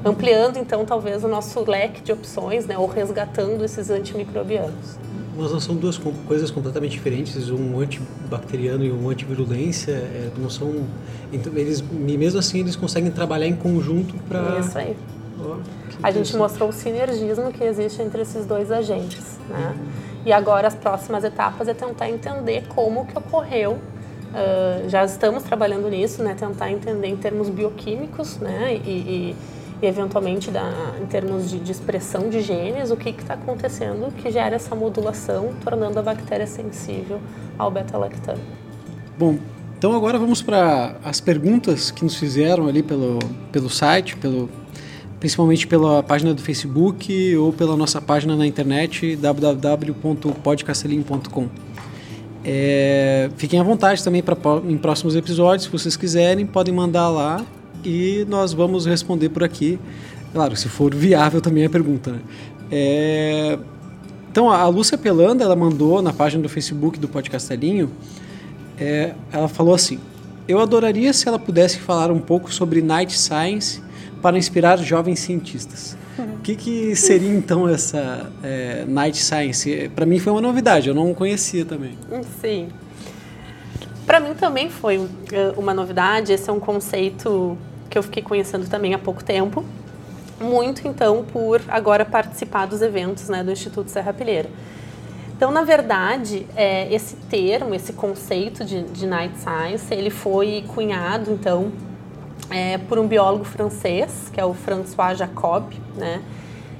[0.04, 4.98] Ampliando então talvez o nosso leque de opções, né, ou resgatando esses antimicrobianos.
[5.38, 10.86] Mas não são duas coisas completamente diferentes, um antibacteriano e um antivirulência, é, não são,
[11.32, 14.96] então eles mesmo assim eles conseguem trabalhar em conjunto para Isso aí.
[16.02, 19.76] A gente mostrou o sinergismo que existe entre esses dois agentes, né?
[20.26, 23.80] E agora as próximas etapas é tentar entender como que ocorreu
[24.34, 26.34] Uh, já estamos trabalhando nisso, né?
[26.34, 28.82] Tentar entender em termos bioquímicos, né?
[28.84, 29.36] E, e,
[29.80, 34.32] e eventualmente da, em termos de, de, expressão de genes, o que está acontecendo que
[34.32, 37.20] gera essa modulação, tornando a bactéria sensível
[37.60, 38.41] ao beta-lactano.
[39.20, 39.38] Bom,
[39.78, 43.20] então agora vamos para as perguntas que nos fizeram ali pelo,
[43.52, 44.50] pelo site, pelo,
[45.24, 51.48] principalmente pela página do Facebook ou pela nossa página na internet www.podcastelim.com.
[52.44, 54.36] É, fiquem à vontade também para
[54.68, 57.42] em próximos episódios, se vocês quiserem, podem mandar lá
[57.86, 59.80] e nós vamos responder por aqui.
[60.34, 62.12] Claro, se for viável também a pergunta.
[62.12, 62.20] Né?
[62.70, 63.58] É...
[64.30, 67.90] Então, a Lúcia Pelanda, ela mandou na página do Facebook do Podcastelinho,
[68.78, 70.00] é, ela falou assim,
[70.50, 73.82] eu adoraria se ela pudesse falar um pouco sobre Night Science
[74.24, 75.98] para inspirar jovens cientistas.
[76.18, 79.92] O que, que seria então essa é, Night Science?
[79.94, 81.98] Para mim foi uma novidade, eu não conhecia também.
[82.40, 82.70] Sim.
[84.06, 87.58] Para mim também foi eh, uma novidade, esse é um conceito
[87.90, 89.64] que eu fiquei conhecendo também há pouco tempo.
[90.40, 94.50] Muito, então, por agora participar dos eventos né, do Instituto Serra Pilheira.
[95.36, 101.32] Então, na verdade, é, esse termo, esse conceito de, de Night Science, ele foi cunhado,
[101.32, 101.72] então,
[102.54, 106.22] é, por um biólogo francês, que é o François Jacob, né,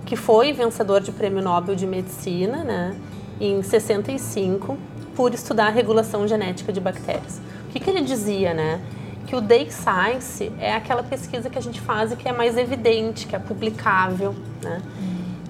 [0.05, 2.95] que foi vencedor de Prêmio Nobel de Medicina né,
[3.41, 4.78] em 65,
[5.15, 7.41] por estudar a regulação genética de bactérias.
[7.67, 8.80] O que, que ele dizia, né?
[9.26, 12.57] que o Day Science é aquela pesquisa que a gente faz e que é mais
[12.57, 14.82] evidente, que é publicável, né?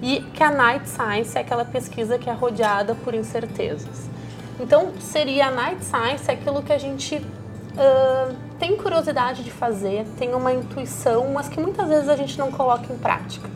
[0.00, 4.08] E que a Night Science é aquela pesquisa que é rodeada por incertezas.
[4.60, 10.34] Então, seria a Night Science aquilo que a gente uh, tem curiosidade de fazer, tem
[10.34, 13.48] uma intuição, mas que muitas vezes a gente não coloca em prática.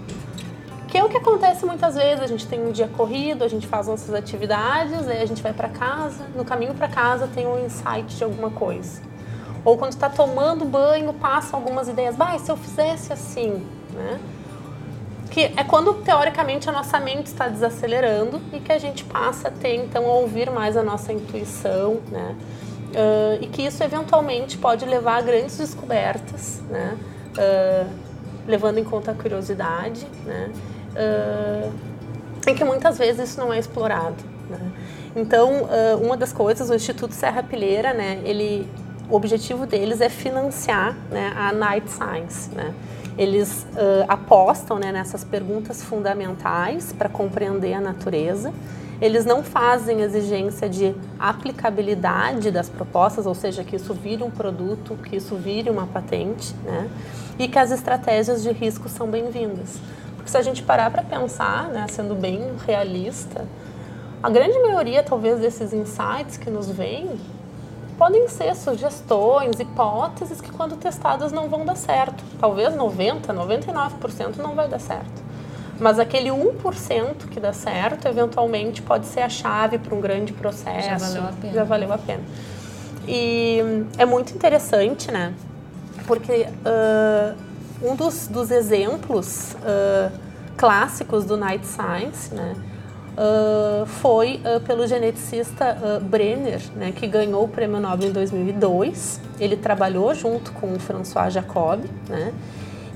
[0.88, 3.66] Que é o que acontece muitas vezes, a gente tem um dia corrido, a gente
[3.66, 7.64] faz nossas atividades, aí a gente vai para casa, no caminho para casa tem um
[7.64, 9.02] insight de alguma coisa.
[9.64, 12.16] Ou quando está tomando banho, passam algumas ideias.
[12.16, 14.18] Bah, se eu fizesse assim, né?
[15.30, 19.50] Que é quando, teoricamente, a nossa mente está desacelerando e que a gente passa a
[19.50, 22.34] ter, então, a ouvir mais a nossa intuição, né?
[22.88, 26.96] Uh, e que isso, eventualmente, pode levar a grandes descobertas, né?
[27.36, 27.90] Uh,
[28.46, 30.50] levando em conta a curiosidade, né?
[30.94, 31.72] Uh,
[32.46, 34.16] e que muitas vezes isso não é explorado,
[34.48, 34.72] né?
[35.14, 35.68] Então,
[36.00, 38.20] uma das coisas, o Instituto Serra Pilheira, né?
[38.24, 38.68] Ele
[39.10, 42.54] o objetivo deles é financiar né, a Night Science.
[42.54, 42.74] Né?
[43.16, 43.66] Eles
[44.06, 48.52] apostam né, nessas perguntas fundamentais para compreender a natureza.
[49.00, 54.96] Eles não fazem exigência de aplicabilidade das propostas, ou seja, que isso vire um produto,
[55.08, 56.90] que isso vire uma patente, né?
[57.38, 59.78] e que as estratégias de risco são bem-vindas.
[60.16, 63.44] Porque se a gente parar para pensar, né, sendo bem realista,
[64.20, 67.08] a grande maioria, talvez, desses insights que nos vêm
[67.96, 72.24] podem ser sugestões, hipóteses que quando testadas não vão dar certo.
[72.38, 75.27] Talvez 90, 99% não vai dar certo.
[75.78, 80.88] Mas aquele 1% que dá certo, eventualmente pode ser a chave para um grande processo.
[80.88, 81.52] Já valeu a pena.
[81.52, 82.22] Já valeu a pena.
[83.06, 83.58] E
[83.96, 85.32] é muito interessante, né?
[86.06, 87.36] Porque uh,
[87.82, 90.12] um dos, dos exemplos uh,
[90.56, 92.56] clássicos do Night Science, né?
[93.18, 99.20] uh, foi uh, pelo geneticista uh, Brenner, né, que ganhou o Prêmio Nobel em 2002.
[99.40, 102.32] Ele trabalhou junto com o François Jacob, né,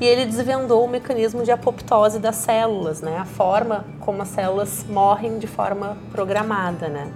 [0.00, 4.84] e ele desvendou o mecanismo de apoptose das células, né, a forma como as células
[4.88, 6.88] morrem de forma programada.
[6.88, 7.12] Né.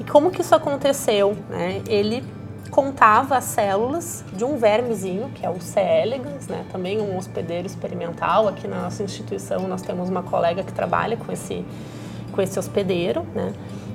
[0.00, 1.36] E como que isso aconteceu?
[1.48, 1.82] Né?
[1.88, 2.24] Ele
[2.70, 5.80] contava as células de um vermezinho, que é o C.
[5.80, 6.64] elegans, né?
[6.70, 8.48] também um hospedeiro experimental.
[8.48, 11.64] Aqui na nossa instituição nós temos uma colega que trabalha com esse
[12.30, 13.52] com esse hospedeiro, né?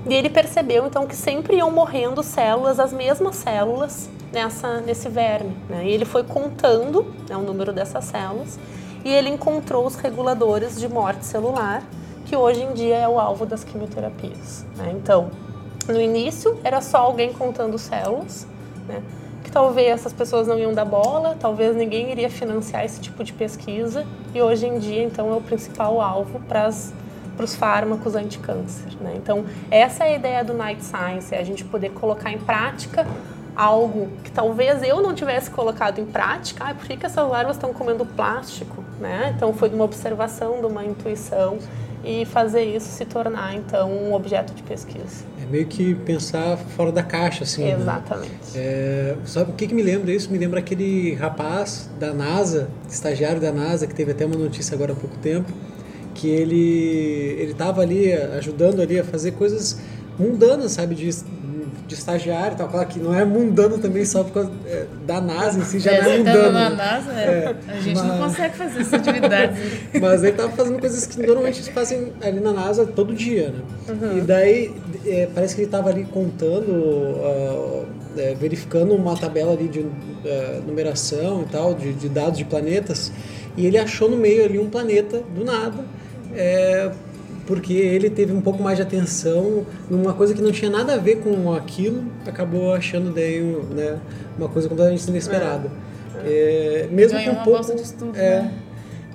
[0.07, 5.55] E ele percebeu então que sempre iam morrendo células, as mesmas células nessa nesse verme.
[5.69, 5.85] Né?
[5.85, 8.59] E ele foi contando né, o número dessas células
[9.03, 11.81] e ele encontrou os reguladores de morte celular,
[12.25, 14.65] que hoje em dia é o alvo das quimioterapias.
[14.75, 14.93] Né?
[14.95, 15.31] Então,
[15.87, 18.45] no início era só alguém contando células,
[18.87, 19.01] né?
[19.43, 23.31] que talvez essas pessoas não iam dar bola, talvez ninguém iria financiar esse tipo de
[23.31, 26.91] pesquisa e hoje em dia então é o principal alvo para as
[27.35, 28.93] para os fármacos anticâncer.
[29.01, 29.13] Né?
[29.17, 33.05] Então, essa é a ideia do Night Science, é a gente poder colocar em prática
[33.55, 36.63] algo que talvez eu não tivesse colocado em prática.
[36.65, 38.83] Ah, por que, que essas larvas estão comendo plástico?
[38.99, 39.33] Né?
[39.35, 41.57] Então, foi de uma observação, de uma intuição
[42.05, 45.25] e fazer isso se tornar então um objeto de pesquisa.
[45.41, 47.63] É meio que pensar fora da caixa, assim.
[47.63, 47.73] Né?
[47.73, 48.29] Exatamente.
[48.53, 48.61] Né?
[48.61, 50.31] É, sabe o que, que me lembra isso?
[50.31, 54.93] Me lembra aquele rapaz da NASA, estagiário da NASA, que teve até uma notícia agora
[54.93, 55.51] há pouco tempo,
[56.13, 59.79] que ele ele estava ali ajudando ali a fazer coisas
[60.17, 61.09] mundanas, sabe, de,
[61.87, 62.67] de estagiário e tal.
[62.67, 65.91] Claro que não é mundano também só por causa é, da NASA em si, já
[65.91, 66.51] é, não é mundano.
[66.51, 67.23] na NASA, é.
[67.25, 67.71] é.
[67.71, 68.07] a gente mas...
[68.07, 69.59] não consegue fazer essas atividades.
[70.01, 73.61] mas ele estava fazendo coisas que normalmente se fazem ali na NASA todo dia, né?
[73.89, 74.17] Uhum.
[74.17, 74.73] E daí
[75.05, 77.85] é, parece que ele estava ali contando, uh,
[78.39, 79.91] verificando uma tabela ali de uh,
[80.65, 83.11] numeração e tal, de, de dados de planetas,
[83.55, 85.83] e ele achou no meio ali um planeta do nada
[86.35, 86.91] é,
[87.45, 90.97] porque ele teve um pouco mais de atenção numa coisa que não tinha nada a
[90.97, 93.41] ver com aquilo, acabou achando daí
[93.71, 93.97] né,
[94.37, 95.69] uma coisa completamente inesperada.
[96.23, 96.85] É.
[96.87, 98.53] É, mesmo com um pouco, de estudo, é, né?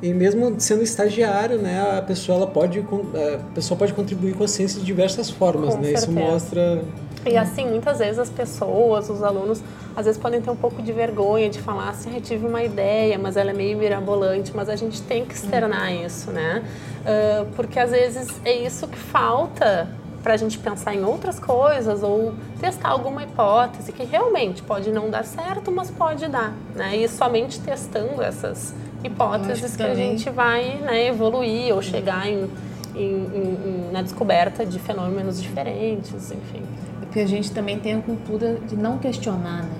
[0.02, 4.48] E mesmo sendo estagiário, né, a pessoa ela pode a pessoa pode contribuir com a
[4.48, 5.88] ciência de diversas formas, com né?
[5.88, 6.06] Certeza.
[6.06, 6.82] Isso mostra
[7.26, 9.62] e assim, muitas vezes as pessoas, os alunos,
[9.94, 13.18] às vezes podem ter um pouco de vergonha de falar assim, ah, tive uma ideia,
[13.18, 16.06] mas ela é meio mirabolante, mas a gente tem que externar uhum.
[16.06, 16.64] isso, né?
[17.00, 19.88] Uh, porque às vezes é isso que falta
[20.22, 25.10] para a gente pensar em outras coisas ou testar alguma hipótese que realmente pode não
[25.10, 26.96] dar certo, mas pode dar, né?
[26.96, 32.50] E somente testando essas hipóteses que, que a gente vai né, evoluir ou chegar em,
[32.94, 36.62] em, em, na descoberta de fenômenos diferentes, enfim
[37.10, 39.74] porque a gente também tem a cultura de não questionar, né?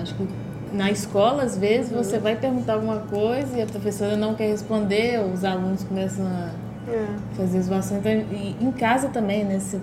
[0.00, 0.28] Acho que
[0.72, 1.98] na escola, às vezes, uhum.
[1.98, 6.50] você vai perguntar alguma coisa e a professora não quer responder, os alunos começam a
[6.88, 7.06] é.
[7.36, 7.98] fazer zoação.
[7.98, 9.58] Então, e em casa também, né?
[9.58, 9.80] Você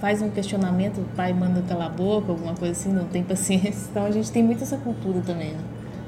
[0.00, 3.86] faz um questionamento, o pai manda calar a boca, alguma coisa assim, não tem paciência.
[3.90, 5.60] Então a gente tem muito essa cultura também, né?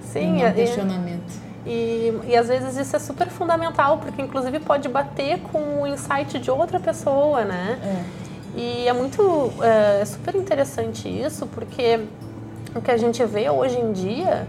[0.03, 1.47] Sim, um questionamento.
[1.65, 6.39] E, e às vezes isso é super fundamental, porque inclusive pode bater com o insight
[6.41, 7.79] de outra pessoa, né?
[7.81, 8.26] É.
[8.57, 12.01] E é muito, é, é super interessante isso, porque
[12.75, 14.47] o que a gente vê hoje em dia,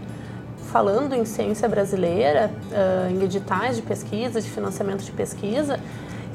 [0.72, 5.78] falando em ciência brasileira, uh, em editais de pesquisa, de financiamento de pesquisa,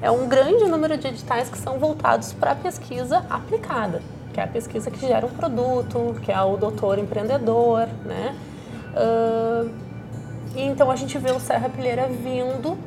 [0.03, 4.01] é um grande número de editais que são voltados para a pesquisa aplicada,
[4.33, 8.35] que é a pesquisa que gera um produto, que é o doutor empreendedor, né?
[8.93, 9.69] Uh,
[10.55, 12.77] então a gente vê o Serra Pilheira vindo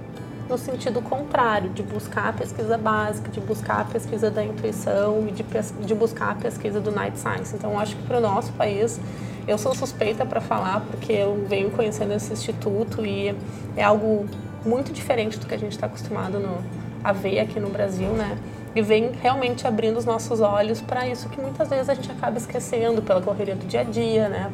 [0.49, 5.33] no sentido contrário, de buscar a pesquisa básica, de buscar a pesquisa da intuição e
[5.33, 5.45] de,
[5.85, 7.55] de buscar a pesquisa do Night Science.
[7.55, 9.01] Então, acho que para o nosso país,
[9.47, 13.35] eu sou suspeita para falar, porque eu venho conhecendo esse instituto e
[13.77, 14.27] é algo
[14.65, 16.59] muito diferente do que a gente está acostumado no,
[17.03, 18.37] a ver aqui no Brasil, né?
[18.75, 22.37] E vem realmente abrindo os nossos olhos para isso que muitas vezes a gente acaba
[22.37, 24.53] esquecendo pela correria do dia a dia, né?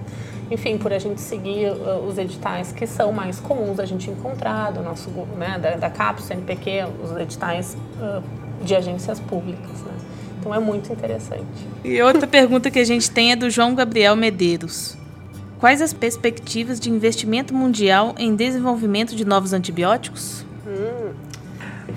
[0.53, 4.71] Enfim, por a gente seguir uh, os editais que são mais comuns a gente encontrar,
[4.71, 8.23] do nosso, né, da, da CAPES, CNPq, os editais uh,
[8.63, 9.93] de agências públicas, né?
[10.39, 11.47] Então é muito interessante.
[11.85, 14.99] E outra pergunta que a gente tem é do João Gabriel Medeiros.
[15.59, 20.45] Quais as perspectivas de investimento mundial em desenvolvimento de novos antibióticos?
[20.67, 21.13] Hum,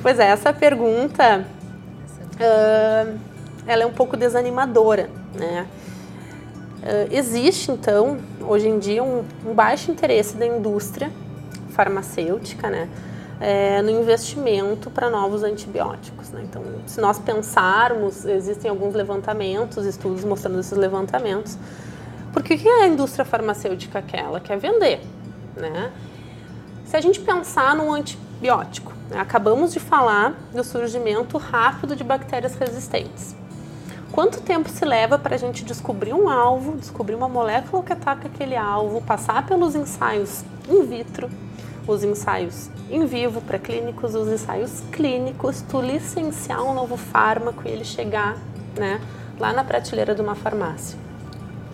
[0.01, 1.45] pois é, essa pergunta
[2.35, 3.19] uh,
[3.67, 5.65] ela é um pouco desanimadora, né?
[6.85, 11.11] Uh, existe, então, hoje em dia, um, um, baixo interesse da indústria
[11.69, 12.87] farmacêutica né,
[13.41, 16.29] é, no investimento para novos antibióticos.
[16.29, 16.43] Né?
[16.43, 21.57] Então, se nós pensarmos, existem alguns levantamentos, estudos mostrando esses levantamentos.
[22.31, 24.19] Por que, que a indústria farmacêutica quer?
[24.19, 25.01] Ela quer vender.
[25.57, 25.91] Né?
[26.85, 32.53] Se a gente pensar num antibiótico, né, acabamos de falar do surgimento rápido de bactérias
[32.53, 33.35] resistentes.
[34.11, 38.27] Quanto tempo se leva para a gente descobrir um alvo, descobrir uma molécula que ataca
[38.27, 41.29] aquele alvo, passar pelos ensaios in vitro,
[41.87, 47.83] os ensaios em vivo pré-clínicos, os ensaios clínicos, tu licenciar um novo fármaco e ele
[47.83, 48.37] chegar
[48.77, 49.01] né,
[49.39, 50.97] lá na prateleira de uma farmácia,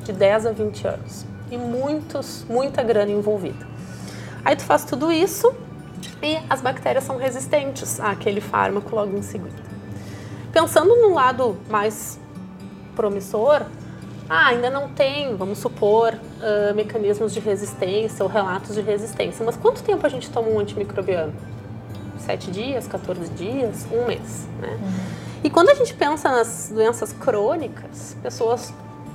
[0.03, 1.25] de 10 a 20 anos.
[1.51, 3.67] E muitos, muita grana envolvida.
[4.43, 5.53] Aí tu faz tudo isso
[6.23, 9.70] e as bactérias são resistentes àquele fármaco logo em seguida.
[10.51, 12.19] Pensando no lado mais
[12.95, 13.63] promissor,
[14.29, 19.45] ah, ainda não tem, vamos supor, uh, mecanismos de resistência ou relatos de resistência.
[19.45, 21.33] Mas quanto tempo a gente toma um antimicrobiano?
[22.17, 24.77] Sete dias, 14 dias, um mês, né?
[24.81, 25.21] Uhum.
[25.43, 28.73] E quando a gente pensa nas doenças crônicas, pessoas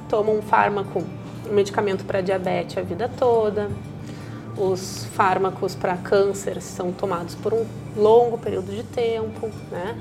[0.08, 1.04] tomam um fármaco,
[1.48, 3.70] um medicamento para diabetes a vida toda,
[4.56, 7.64] os fármacos para câncer são tomados por um
[7.96, 9.96] longo período de tempo, né?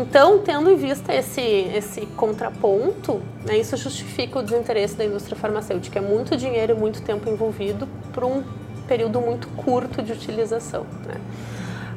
[0.00, 5.98] Então, tendo em vista esse, esse contraponto, né, isso justifica o desinteresse da indústria farmacêutica.
[5.98, 8.44] É muito dinheiro e muito tempo envolvido por um
[8.86, 10.86] período muito curto de utilização.
[11.04, 11.20] Né?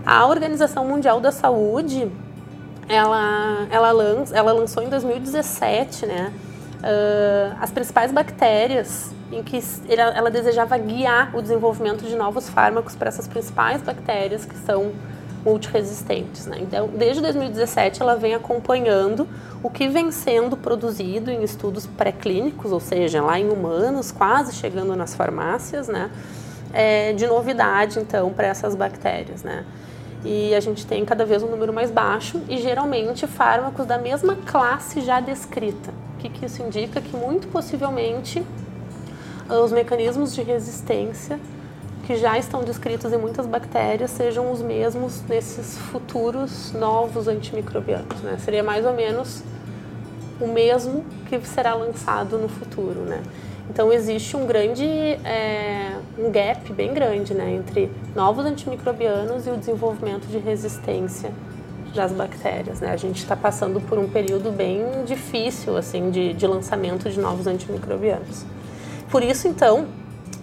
[0.04, 2.12] A Organização Mundial da Saúde,
[2.90, 3.90] ela, ela,
[4.34, 6.34] ela lançou em 2017 né,
[6.80, 12.96] uh, as principais bactérias em que ela, ela desejava guiar o desenvolvimento de novos fármacos
[12.96, 14.92] para essas principais bactérias que são
[15.46, 16.46] multiresistentes.
[16.46, 16.58] Né?
[16.62, 19.28] Então, desde 2017, ela vem acompanhando
[19.64, 24.96] o que vem sendo produzido em estudos pré-clínicos, ou seja, lá em humanos, quase chegando
[24.96, 26.10] nas farmácias, né?
[26.74, 29.44] É, de novidade, então, para essas bactérias.
[29.44, 29.66] Né?
[30.24, 34.36] E a gente tem cada vez um número mais baixo e geralmente fármacos da mesma
[34.36, 35.92] classe já descrita.
[36.16, 37.02] O que, que isso indica?
[37.02, 38.42] Que muito possivelmente
[39.50, 41.40] os mecanismos de resistência
[42.12, 48.20] que já estão descritos em muitas bactérias sejam os mesmos nesses futuros novos antimicrobianos.
[48.22, 48.38] Né?
[48.38, 49.42] Seria mais ou menos
[50.38, 53.00] o mesmo que será lançado no futuro.
[53.00, 53.24] Né?
[53.70, 59.56] Então existe um grande é, um gap bem grande né, entre novos antimicrobianos e o
[59.56, 61.32] desenvolvimento de resistência
[61.96, 62.82] das bactérias.
[62.82, 62.92] Né?
[62.92, 67.48] A gente está passando por um período bem difícil assim de, de lançamento de novos
[67.48, 68.44] antimicrobianos.
[69.10, 69.88] Por isso, então,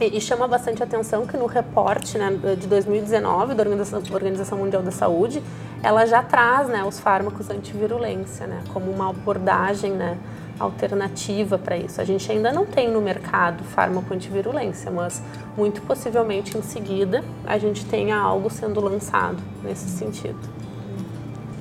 [0.01, 4.93] e, chama bastante atenção que no reporte né, de 2019 da Organização, Organização, Mundial da
[4.93, 5.43] Saúde,
[5.83, 10.17] ela já traz né, os fármacos antivirulência né, como uma abordagem né,
[10.59, 12.01] alternativa para isso.
[12.01, 15.21] A gente ainda não tem no mercado fármaco antivirulência, mas
[15.57, 20.39] muito possivelmente em seguida a gente tenha algo sendo lançado nesse sentido.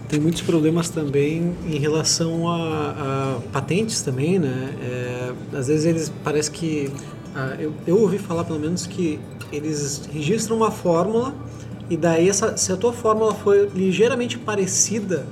[0.07, 4.73] Tem muitos problemas também em relação a, a patentes também, né?
[4.81, 6.89] É, às vezes eles parece que
[7.35, 9.19] ah, eu, eu, ouvi falar pelo menos que
[9.51, 11.33] eles registram uma fórmula
[11.89, 15.25] e daí essa, se a tua fórmula foi ligeiramente parecida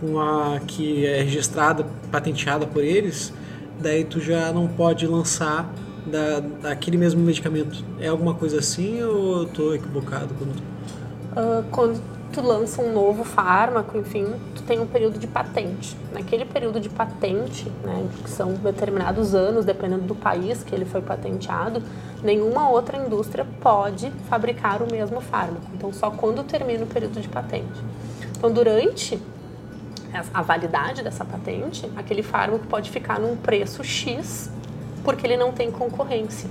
[0.00, 3.32] com a que é registrada, patenteada por eles,
[3.80, 5.72] daí tu já não pode lançar
[6.06, 7.84] da, daquele mesmo medicamento.
[8.00, 10.34] É alguma coisa assim ou eu estou equivocado?
[10.38, 10.58] Quando...
[11.32, 15.96] Uh, quando tu lança um novo fármaco, enfim, tu tem um período de patente.
[16.12, 21.00] Naquele período de patente, né, que são determinados anos, dependendo do país que ele foi
[21.00, 21.82] patenteado,
[22.22, 25.66] nenhuma outra indústria pode fabricar o mesmo fármaco.
[25.74, 27.80] Então, só quando termina o período de patente.
[28.36, 29.20] Então, durante
[30.32, 34.50] a validade dessa patente, aquele fármaco pode ficar num preço X,
[35.04, 36.48] porque ele não tem concorrência.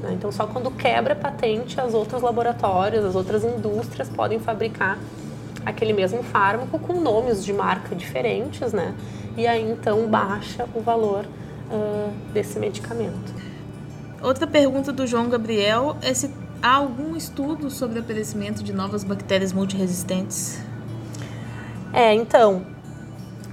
[0.00, 0.12] Né?
[0.12, 4.98] Então, só quando quebra a patente, as outros laboratórios, as outras indústrias podem fabricar
[5.64, 8.94] aquele mesmo fármaco com nomes de marca diferentes, né?
[9.36, 13.34] E aí então baixa o valor uh, desse medicamento.
[14.22, 16.30] Outra pergunta do João Gabriel é se
[16.62, 20.58] há algum estudo sobre o aparecimento de novas bactérias multiresistentes?
[21.92, 22.64] É, então,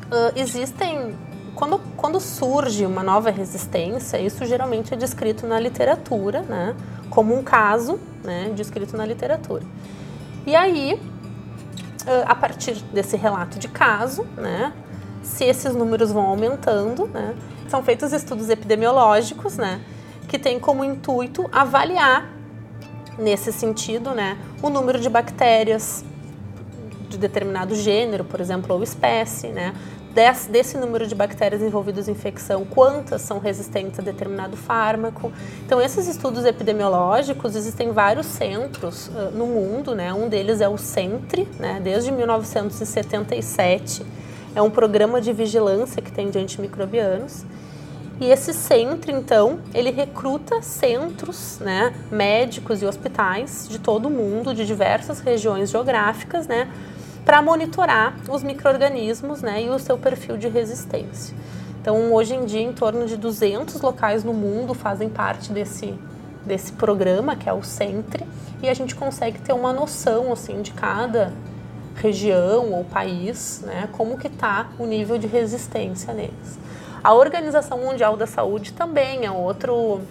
[0.05, 1.15] uh, existem
[1.55, 6.75] quando, quando surge uma nova resistência, isso geralmente é descrito na literatura, né?
[7.09, 8.51] Como um caso, né?
[8.55, 9.63] Descrito na literatura.
[10.45, 10.99] E aí,
[12.25, 14.73] a partir desse relato de caso, né?
[15.21, 17.35] Se esses números vão aumentando, né?
[17.67, 19.81] São feitos estudos epidemiológicos, né?
[20.27, 22.29] Que tem como intuito avaliar,
[23.17, 24.37] nesse sentido, né?
[24.61, 26.03] O número de bactérias
[27.09, 29.73] de determinado gênero, por exemplo, ou espécie, né?
[30.13, 35.31] Desse, desse número de bactérias envolvidas em infecção, quantas são resistentes a determinado fármaco.
[35.65, 40.13] Então, esses estudos epidemiológicos, existem vários centros uh, no mundo, né?
[40.13, 41.81] Um deles é o CENTRE, né?
[41.83, 44.05] Desde 1977,
[44.55, 47.43] é um programa de vigilância que tem de antimicrobianos.
[48.21, 54.53] E esse centro, então, ele recruta centros, né, médicos e hospitais de todo o mundo,
[54.53, 56.69] de diversas regiões geográficas, né,
[57.25, 61.35] para monitorar os micro-organismos né, e o seu perfil de resistência.
[61.81, 65.93] Então, hoje em dia, em torno de 200 locais no mundo fazem parte desse,
[66.45, 68.25] desse programa, que é o CENTRE,
[68.61, 71.33] e a gente consegue ter uma noção assim, de cada
[71.95, 76.59] região ou país, né, como que está o nível de resistência neles.
[77.03, 80.01] A Organização Mundial da Saúde também é outro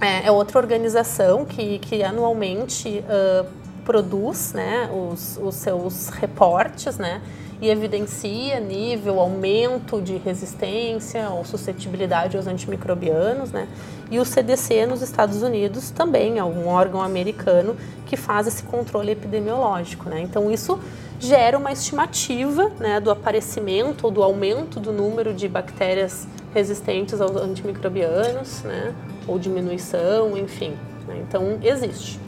[0.00, 3.46] é, é outra organização que, que anualmente uh,
[3.86, 7.22] produz né, os, os seus reportes, né,
[7.60, 13.66] e evidencia nível, aumento de resistência ou suscetibilidade aos antimicrobianos, né?
[14.10, 17.74] E o CDC nos Estados Unidos também é um órgão americano
[18.04, 20.20] que faz esse controle epidemiológico, né?
[20.20, 20.78] Então isso
[21.18, 27.36] gera uma estimativa né, do aparecimento ou do aumento do número de bactérias resistentes aos
[27.36, 28.94] antimicrobianos, né,
[29.26, 30.76] ou diminuição, enfim.
[31.06, 32.25] Né, então, existe.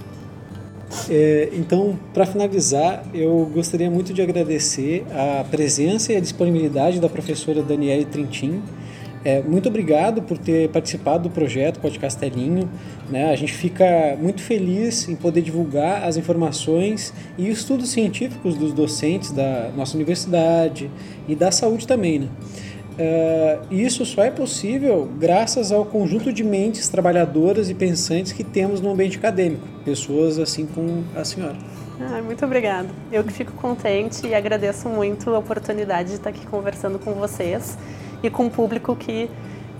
[1.10, 7.08] É, então, para finalizar, eu gostaria muito de agradecer a presença e a disponibilidade da
[7.08, 8.62] professora Daniele Trintin.
[9.24, 12.70] É, muito obrigado por ter participado do projeto Podcastelinho.
[13.10, 13.30] Né?
[13.30, 19.30] A gente fica muito feliz em poder divulgar as informações e estudos científicos dos docentes
[19.30, 20.90] da nossa universidade
[21.26, 22.20] e da saúde também.
[22.20, 22.28] Né?
[22.98, 28.80] Uh, isso só é possível graças ao conjunto de mentes trabalhadoras e pensantes que temos
[28.80, 31.56] no ambiente acadêmico, pessoas assim como a senhora.
[32.00, 32.88] Ah, muito obrigada.
[33.12, 37.78] Eu que fico contente e agradeço muito a oportunidade de estar aqui conversando com vocês
[38.20, 39.30] e com o público que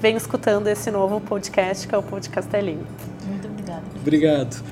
[0.00, 2.86] vem escutando esse novo podcast, que é o Podcastelinho.
[3.26, 3.82] Muito obrigada.
[4.00, 4.64] Obrigado.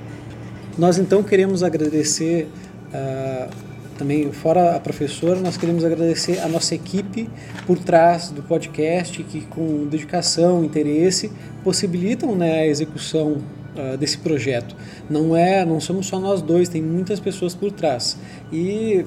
[0.79, 2.49] Nós então queremos agradecer
[2.93, 3.66] uh,
[3.99, 7.29] também, fora a professora, nós queremos agradecer a nossa equipe
[7.67, 11.33] por trás do podcast, que com dedicação, interesse,
[11.65, 13.39] possibilitam né, a execução
[13.75, 14.77] uh, desse projeto.
[15.09, 18.17] Não é, não somos só nós dois, tem muitas pessoas por trás.
[18.53, 19.05] E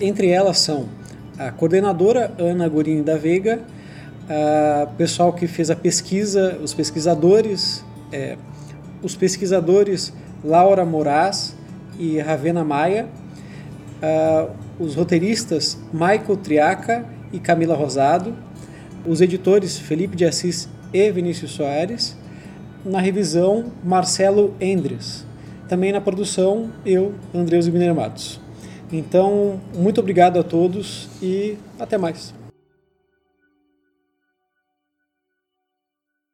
[0.00, 0.88] entre elas são
[1.38, 3.60] a coordenadora Ana Gorini da Veiga,
[4.84, 8.36] o pessoal que fez a pesquisa, os pesquisadores, é,
[9.02, 10.12] os pesquisadores
[10.44, 11.56] Laura Moraz
[11.98, 13.08] e Ravena Maia,
[14.02, 18.34] uh, os roteiristas Michael Triaca e Camila Rosado,
[19.06, 22.16] os editores Felipe de Assis e Vinícius Soares,
[22.84, 25.24] na revisão Marcelo Endres,
[25.68, 28.40] também na produção eu, Andreu Zibiner Matos.
[28.92, 32.34] Então, muito obrigado a todos e até mais.